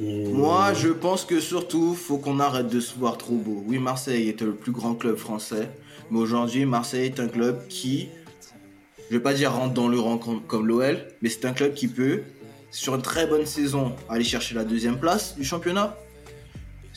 Et... 0.00 0.28
Moi, 0.28 0.74
je 0.74 0.88
pense 0.88 1.24
que 1.24 1.40
surtout, 1.40 1.94
faut 1.94 2.18
qu'on 2.18 2.38
arrête 2.40 2.68
de 2.68 2.80
se 2.80 2.96
voir 2.96 3.18
trop 3.18 3.34
beau. 3.34 3.64
Oui, 3.66 3.78
Marseille 3.78 4.28
est 4.28 4.40
le 4.42 4.54
plus 4.54 4.72
grand 4.72 4.94
club 4.94 5.16
français, 5.16 5.70
mais 6.10 6.18
aujourd'hui, 6.18 6.66
Marseille 6.66 7.06
est 7.06 7.20
un 7.20 7.28
club 7.28 7.66
qui, 7.68 8.08
je 9.10 9.16
vais 9.16 9.22
pas 9.22 9.34
dire 9.34 9.52
rentre 9.52 9.74
dans 9.74 9.88
le 9.88 9.98
rang 9.98 10.18
comme, 10.18 10.40
comme 10.42 10.66
l'OL, 10.66 10.98
mais 11.20 11.28
c'est 11.28 11.46
un 11.46 11.52
club 11.52 11.74
qui 11.74 11.88
peut, 11.88 12.22
sur 12.70 12.94
une 12.94 13.02
très 13.02 13.26
bonne 13.26 13.46
saison, 13.46 13.96
aller 14.08 14.24
chercher 14.24 14.54
la 14.54 14.64
deuxième 14.64 15.00
place 15.00 15.34
du 15.34 15.44
championnat. 15.44 15.96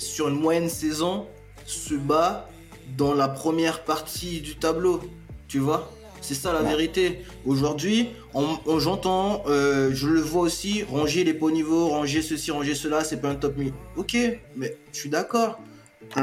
Sur 0.01 0.29
une 0.29 0.39
moyenne 0.39 0.67
saison, 0.67 1.27
se 1.65 1.93
bat 1.93 2.49
dans 2.97 3.13
la 3.13 3.29
première 3.29 3.83
partie 3.83 4.41
du 4.41 4.55
tableau. 4.55 4.99
Tu 5.47 5.59
vois? 5.59 5.91
C'est 6.21 6.33
ça 6.33 6.53
la 6.53 6.61
Ouais. 6.63 6.69
vérité. 6.69 7.21
Aujourd'hui, 7.45 8.09
on- 8.33 8.57
on- 8.65 8.79
j'entends, 8.79 9.43
euh, 9.47 9.91
je 9.93 10.07
le 10.07 10.19
vois 10.19 10.41
aussi, 10.41 10.83
ranger 10.83 11.23
les 11.23 11.33
beaux 11.33 11.51
niveaux, 11.51 11.87
ranger 11.89 12.21
ceci, 12.23 12.49
ranger 12.49 12.73
cela, 12.73 13.03
c'est 13.03 13.21
pas 13.21 13.29
un 13.29 13.35
top 13.35 13.57
1000. 13.57 13.73
Ok, 13.95 14.17
mais 14.55 14.75
je 14.91 14.97
suis 14.99 15.09
d'accord. 15.09 15.59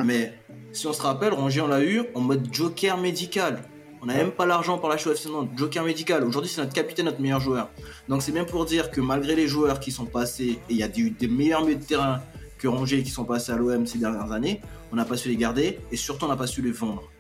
Mais 0.04 0.34
si 0.72 0.86
on 0.88 0.92
se 0.92 1.00
rappelle, 1.02 1.32
Rongier, 1.32 1.60
on 1.62 1.68
l'a 1.68 1.82
eu 1.82 2.02
en 2.14 2.20
mode 2.20 2.48
joker 2.52 2.96
médical. 2.98 3.62
On 4.02 4.06
n'a 4.06 4.14
même 4.14 4.32
pas 4.32 4.44
l'argent 4.46 4.78
par 4.78 4.90
la 4.90 4.96
chose 4.98 5.24
non, 5.26 5.48
joker 5.56 5.84
médical. 5.84 6.24
Aujourd'hui, 6.24 6.50
c'est 6.52 6.60
notre 6.60 6.74
capitaine, 6.74 7.06
notre 7.06 7.20
meilleur 7.20 7.40
joueur. 7.40 7.68
Donc 8.08 8.22
c'est 8.22 8.32
bien 8.32 8.44
pour 8.44 8.64
dire 8.66 8.90
que 8.90 9.00
malgré 9.00 9.34
les 9.36 9.46
joueurs 9.48 9.78
qui 9.80 9.90
sont 9.92 10.04
passés, 10.06 10.58
et 10.68 10.70
il 10.70 10.76
y 10.76 10.82
a 10.82 10.88
eu 10.96 11.10
des 11.10 11.26
meilleurs 11.28 11.62
milieux 11.64 11.76
de 11.78 11.84
terrain 11.84 12.20
que 12.58 12.68
Rongier 12.68 13.02
qui 13.02 13.10
sont 13.10 13.24
passés 13.24 13.52
à 13.52 13.56
l'OM 13.56 13.86
ces 13.86 13.98
dernières 13.98 14.32
années, 14.32 14.60
on 14.92 14.96
n'a 14.96 15.04
pas 15.04 15.16
su 15.16 15.28
les 15.28 15.36
garder 15.36 15.78
et 15.92 15.96
surtout 15.96 16.26
on 16.26 16.28
n'a 16.28 16.36
pas 16.36 16.46
su 16.46 16.60
les 16.60 16.72
vendre. 16.72 17.10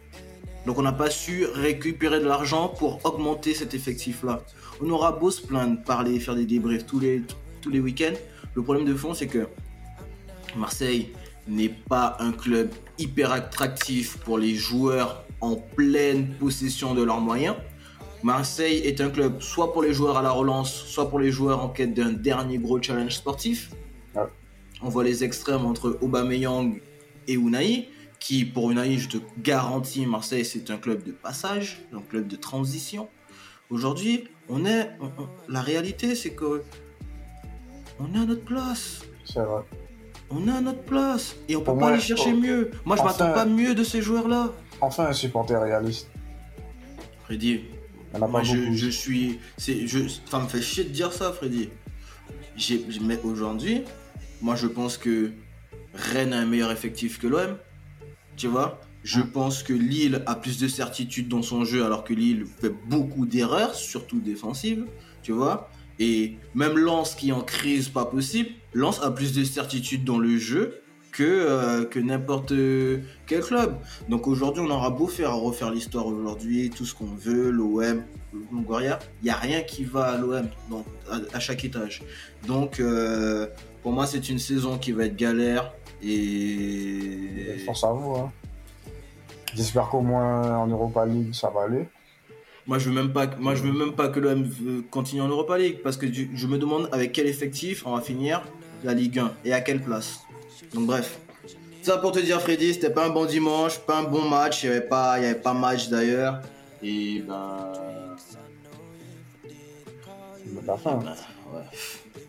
Donc 0.66 0.78
on 0.78 0.82
n'a 0.82 0.92
pas 0.92 1.10
su 1.10 1.46
récupérer 1.46 2.20
de 2.20 2.26
l'argent 2.26 2.68
pour 2.68 3.00
augmenter 3.04 3.54
cet 3.54 3.72
effectif-là. 3.74 4.42
On 4.82 4.90
aura 4.90 5.12
beau 5.12 5.30
se 5.30 5.40
plaindre, 5.40 5.82
parler, 5.82 6.20
faire 6.20 6.34
des 6.34 6.44
débriefs 6.44 6.86
tous 6.86 7.00
les, 7.00 7.22
tous 7.62 7.70
les 7.70 7.80
week-ends. 7.80 8.18
Le 8.54 8.62
problème 8.62 8.84
de 8.84 8.94
fond, 8.94 9.14
c'est 9.14 9.28
que 9.28 9.46
Marseille 10.56 11.12
n'est 11.46 11.68
pas 11.68 12.16
un 12.20 12.32
club 12.32 12.70
hyper 12.98 13.32
attractif 13.32 14.18
pour 14.18 14.38
les 14.38 14.54
joueurs 14.54 15.24
en 15.40 15.56
pleine 15.56 16.28
possession 16.34 16.94
de 16.94 17.02
leurs 17.02 17.20
moyens. 17.20 17.56
Marseille 18.22 18.78
est 18.78 19.00
un 19.00 19.10
club 19.10 19.40
soit 19.40 19.72
pour 19.72 19.82
les 19.82 19.94
joueurs 19.94 20.18
à 20.18 20.22
la 20.22 20.30
relance, 20.30 20.74
soit 20.74 21.08
pour 21.08 21.20
les 21.20 21.30
joueurs 21.30 21.62
en 21.62 21.68
quête 21.68 21.94
d'un 21.94 22.10
dernier 22.10 22.58
gros 22.58 22.82
challenge 22.82 23.14
sportif. 23.14 23.70
On 24.82 24.88
voit 24.88 25.04
les 25.04 25.24
extrêmes 25.24 25.64
entre 25.64 25.98
Aubameyang 26.00 26.80
et 27.26 27.34
Unai, 27.34 27.88
qui 28.20 28.44
pour 28.44 28.70
Unai, 28.70 28.98
je 28.98 29.08
te 29.08 29.18
garantis, 29.42 30.06
Marseille 30.06 30.44
c'est 30.44 30.70
un 30.70 30.76
club 30.78 31.02
de 31.02 31.12
passage, 31.12 31.82
un 31.92 32.00
club 32.00 32.26
de 32.28 32.36
transition. 32.36 33.08
Aujourd'hui, 33.70 34.24
on 34.48 34.64
est, 34.64 34.90
on- 35.00 35.06
on- 35.22 35.28
la 35.48 35.60
réalité 35.60 36.14
c'est 36.14 36.30
que 36.30 36.62
on 38.00 38.14
est 38.14 38.18
à 38.18 38.24
notre 38.24 38.44
place. 38.44 39.00
C'est 39.24 39.40
vrai. 39.40 39.62
On 40.30 40.46
est 40.46 40.50
à 40.52 40.60
notre 40.60 40.82
place. 40.82 41.34
Et 41.48 41.56
on 41.56 41.60
peut 41.60 41.64
Pour 41.66 41.74
pas 41.74 41.80
moi, 41.80 41.88
aller 41.90 42.00
chercher 42.00 42.32
mieux. 42.32 42.70
Moi, 42.84 42.96
je 42.96 43.02
enfin- 43.02 43.10
m'attends 43.26 43.34
pas 43.34 43.46
mieux 43.46 43.74
de 43.74 43.82
ces 43.82 44.00
joueurs-là. 44.02 44.52
Enfin, 44.80 45.06
un 45.06 45.12
supporter 45.12 45.60
réaliste. 45.60 46.08
Freddy, 47.24 47.62
moi 48.18 48.28
pas 48.30 48.42
je, 48.42 48.88
suis. 48.90 49.38
c'est- 49.56 49.86
Je, 49.86 50.00
ça 50.30 50.38
me 50.38 50.46
fait 50.48 50.62
chier 50.62 50.84
de 50.84 50.90
dire 50.90 51.12
ça, 51.12 51.32
Freddy. 51.32 51.70
J'ai- 52.56 52.84
Mais 53.02 53.18
aujourd'hui, 53.24 53.82
moi 54.40 54.56
je 54.56 54.66
pense 54.66 54.96
que 54.98 55.32
Rennes 55.94 56.32
a 56.32 56.38
un 56.38 56.46
meilleur 56.46 56.70
effectif 56.70 57.18
que 57.18 57.26
l'OM. 57.26 57.56
Tu 58.36 58.46
vois 58.46 58.80
Je 59.02 59.20
pense 59.20 59.62
que 59.62 59.72
Lille 59.72 60.22
a 60.26 60.34
plus 60.34 60.58
de 60.58 60.68
certitude 60.68 61.28
dans 61.28 61.42
son 61.42 61.64
jeu 61.64 61.84
alors 61.84 62.04
que 62.04 62.14
Lille 62.14 62.46
fait 62.60 62.72
beaucoup 62.88 63.26
d'erreurs, 63.26 63.74
surtout 63.74 64.20
défensives. 64.20 64.86
Tu 65.22 65.32
vois 65.32 65.70
Et 65.98 66.36
même 66.54 66.78
Lens 66.78 67.14
qui 67.14 67.30
est 67.30 67.32
en 67.32 67.42
crise 67.42 67.88
pas 67.88 68.04
possible, 68.04 68.50
Lens 68.72 69.00
a 69.02 69.10
plus 69.10 69.32
de 69.32 69.44
certitude 69.44 70.04
dans 70.04 70.18
le 70.18 70.38
jeu 70.38 70.82
que, 71.18 71.24
euh, 71.24 71.84
que 71.84 71.98
n'importe 71.98 72.52
quel 73.26 73.40
club. 73.40 73.76
Donc 74.08 74.28
aujourd'hui, 74.28 74.62
on 74.64 74.70
aura 74.70 74.90
beau 74.90 75.08
faire 75.08 75.34
refaire 75.34 75.72
l'histoire 75.72 76.06
aujourd'hui, 76.06 76.70
tout 76.70 76.84
ce 76.84 76.94
qu'on 76.94 77.06
veut, 77.06 77.50
l'OM, 77.50 78.04
Longoria, 78.52 79.00
il 79.20 79.24
n'y 79.24 79.30
a 79.30 79.36
rien 79.36 79.62
qui 79.62 79.82
va 79.82 80.12
à 80.12 80.16
l'OM 80.16 80.46
à, 81.10 81.16
à 81.36 81.40
chaque 81.40 81.64
étage. 81.64 82.02
Donc 82.46 82.78
euh, 82.78 83.48
pour 83.82 83.90
moi, 83.90 84.06
c'est 84.06 84.28
une 84.28 84.38
saison 84.38 84.78
qui 84.78 84.92
va 84.92 85.06
être 85.06 85.16
galère 85.16 85.72
et 86.00 87.58
Force 87.66 87.82
à 87.82 87.90
vous. 87.90 88.14
Hein. 88.14 88.32
J'espère 89.56 89.88
qu'au 89.88 90.02
moins 90.02 90.56
en 90.56 90.68
Europa 90.68 91.04
League, 91.04 91.34
ça 91.34 91.50
va 91.50 91.62
aller. 91.62 91.88
moi 92.64 92.78
je 92.78 92.90
veux 92.90 92.94
même 92.94 93.12
pas, 93.12 93.26
moi 93.40 93.56
je 93.56 93.64
veux 93.64 93.72
même 93.72 93.94
pas 93.94 94.06
que 94.08 94.20
l'OM 94.20 94.44
euh, 94.44 94.82
continue 94.88 95.22
en 95.22 95.28
Europa 95.28 95.58
League 95.58 95.80
parce 95.82 95.96
que 95.96 96.06
je 96.12 96.46
me 96.46 96.58
demande 96.58 96.88
avec 96.92 97.10
quel 97.10 97.26
effectif 97.26 97.84
on 97.88 97.96
va 97.96 98.02
finir 98.02 98.44
la 98.84 98.94
Ligue 98.94 99.18
1 99.18 99.32
et 99.44 99.52
à 99.52 99.60
quelle 99.60 99.82
place. 99.82 100.27
Donc 100.74 100.86
bref. 100.86 101.18
Ça 101.82 101.98
pour 101.98 102.12
te 102.12 102.18
dire 102.18 102.40
Freddy, 102.40 102.74
c'était 102.74 102.90
pas 102.90 103.06
un 103.06 103.10
bon 103.10 103.24
dimanche, 103.24 103.78
pas 103.78 103.98
un 103.98 104.02
bon 104.04 104.28
match, 104.28 104.62
il 104.62 104.66
y 104.66 104.70
avait 104.70 104.80
pas, 104.80 105.18
y 105.20 105.24
avait 105.24 105.40
pas 105.40 105.54
match 105.54 105.88
d'ailleurs 105.88 106.40
et 106.82 107.20
ben 107.26 107.72
La 110.66 110.76
fin. 110.76 110.96
Ben, 110.96 111.14
ouais, 111.54 111.62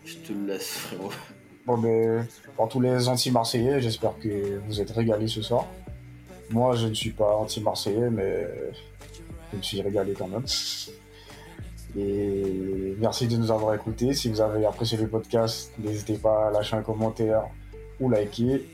je 0.04 0.16
te 0.16 0.32
le 0.32 0.46
laisse, 0.46 0.68
frérot. 0.68 1.10
Bon, 1.66 1.78
ben, 1.78 2.26
pour 2.56 2.68
tous 2.68 2.80
les 2.80 3.08
anti-marseillais, 3.08 3.80
j'espère 3.80 4.18
que 4.18 4.60
vous 4.66 4.80
êtes 4.80 4.90
régalés 4.90 5.28
ce 5.28 5.42
soir. 5.42 5.66
Moi, 6.50 6.74
je 6.76 6.86
ne 6.86 6.94
suis 6.94 7.10
pas 7.10 7.36
anti-marseillais, 7.36 8.10
mais 8.10 8.46
je 9.52 9.56
me 9.58 9.62
suis 9.62 9.82
régalé 9.82 10.14
quand 10.14 10.28
même. 10.28 10.44
Et 11.96 12.96
merci 12.98 13.26
de 13.26 13.36
nous 13.36 13.50
avoir 13.50 13.74
écoutés. 13.74 14.14
Si 14.14 14.28
vous 14.30 14.40
avez 14.40 14.64
apprécié 14.64 14.96
le 14.96 15.08
podcast, 15.08 15.72
n'hésitez 15.78 16.16
pas 16.16 16.48
à 16.48 16.50
lâcher 16.50 16.76
un 16.76 16.82
commentaire 16.82 17.44
ou 18.00 18.08
liker. 18.10 18.66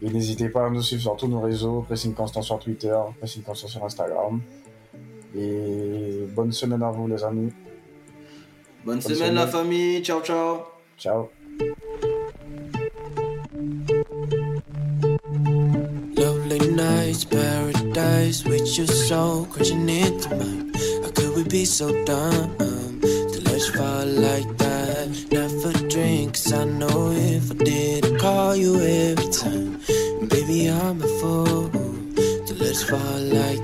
Et 0.00 0.10
n'hésitez 0.10 0.48
pas 0.48 0.66
à 0.66 0.70
nous 0.70 0.82
suivre 0.82 1.02
sur 1.02 1.16
tous 1.16 1.26
nos 1.28 1.40
réseaux, 1.40 1.82
Pressing 1.82 2.14
Constant 2.14 2.42
sur 2.42 2.58
Twitter, 2.60 2.96
Pressing 3.18 3.42
Constant 3.42 3.66
sur 3.66 3.84
Instagram. 3.84 4.40
Et 5.36 6.24
bonne 6.34 6.52
semaine 6.52 6.82
à 6.82 6.90
vous, 6.90 7.08
les 7.08 7.22
amis. 7.24 7.52
Bonne 8.84 8.94
Bonne 8.94 9.00
semaine 9.00 9.16
semaine. 9.18 9.34
la 9.34 9.46
famille, 9.48 10.02
ciao 10.02 10.20
ciao. 10.22 10.58
Ciao. 10.96 11.28
Lovely 16.16 16.58
nights, 16.74 17.24
paradise 17.24 18.44
with 18.44 18.76
your 18.78 18.86
soul 18.86 19.46
crashing 19.46 19.88
into 19.88 20.30
mine. 20.36 20.72
How 21.02 21.10
could 21.10 21.36
we 21.36 21.44
be 21.44 21.64
so 21.64 21.88
dumb? 22.04 22.56
To 22.98 23.40
let 23.44 23.58
you 23.66 23.72
fall 23.74 24.06
like 24.06 24.48
that? 24.58 25.08
Never 25.30 25.72
drink, 25.88 26.34
'cause 26.34 26.52
I 26.52 26.64
know 26.64 26.97
time. 29.32 29.80
Baby, 30.28 30.68
I'm 30.70 31.02
a 31.02 31.08
fool 31.20 31.70
to 31.70 32.54
let 32.54 32.74
you 32.74 32.86
fall 32.86 33.20
like 33.38 33.57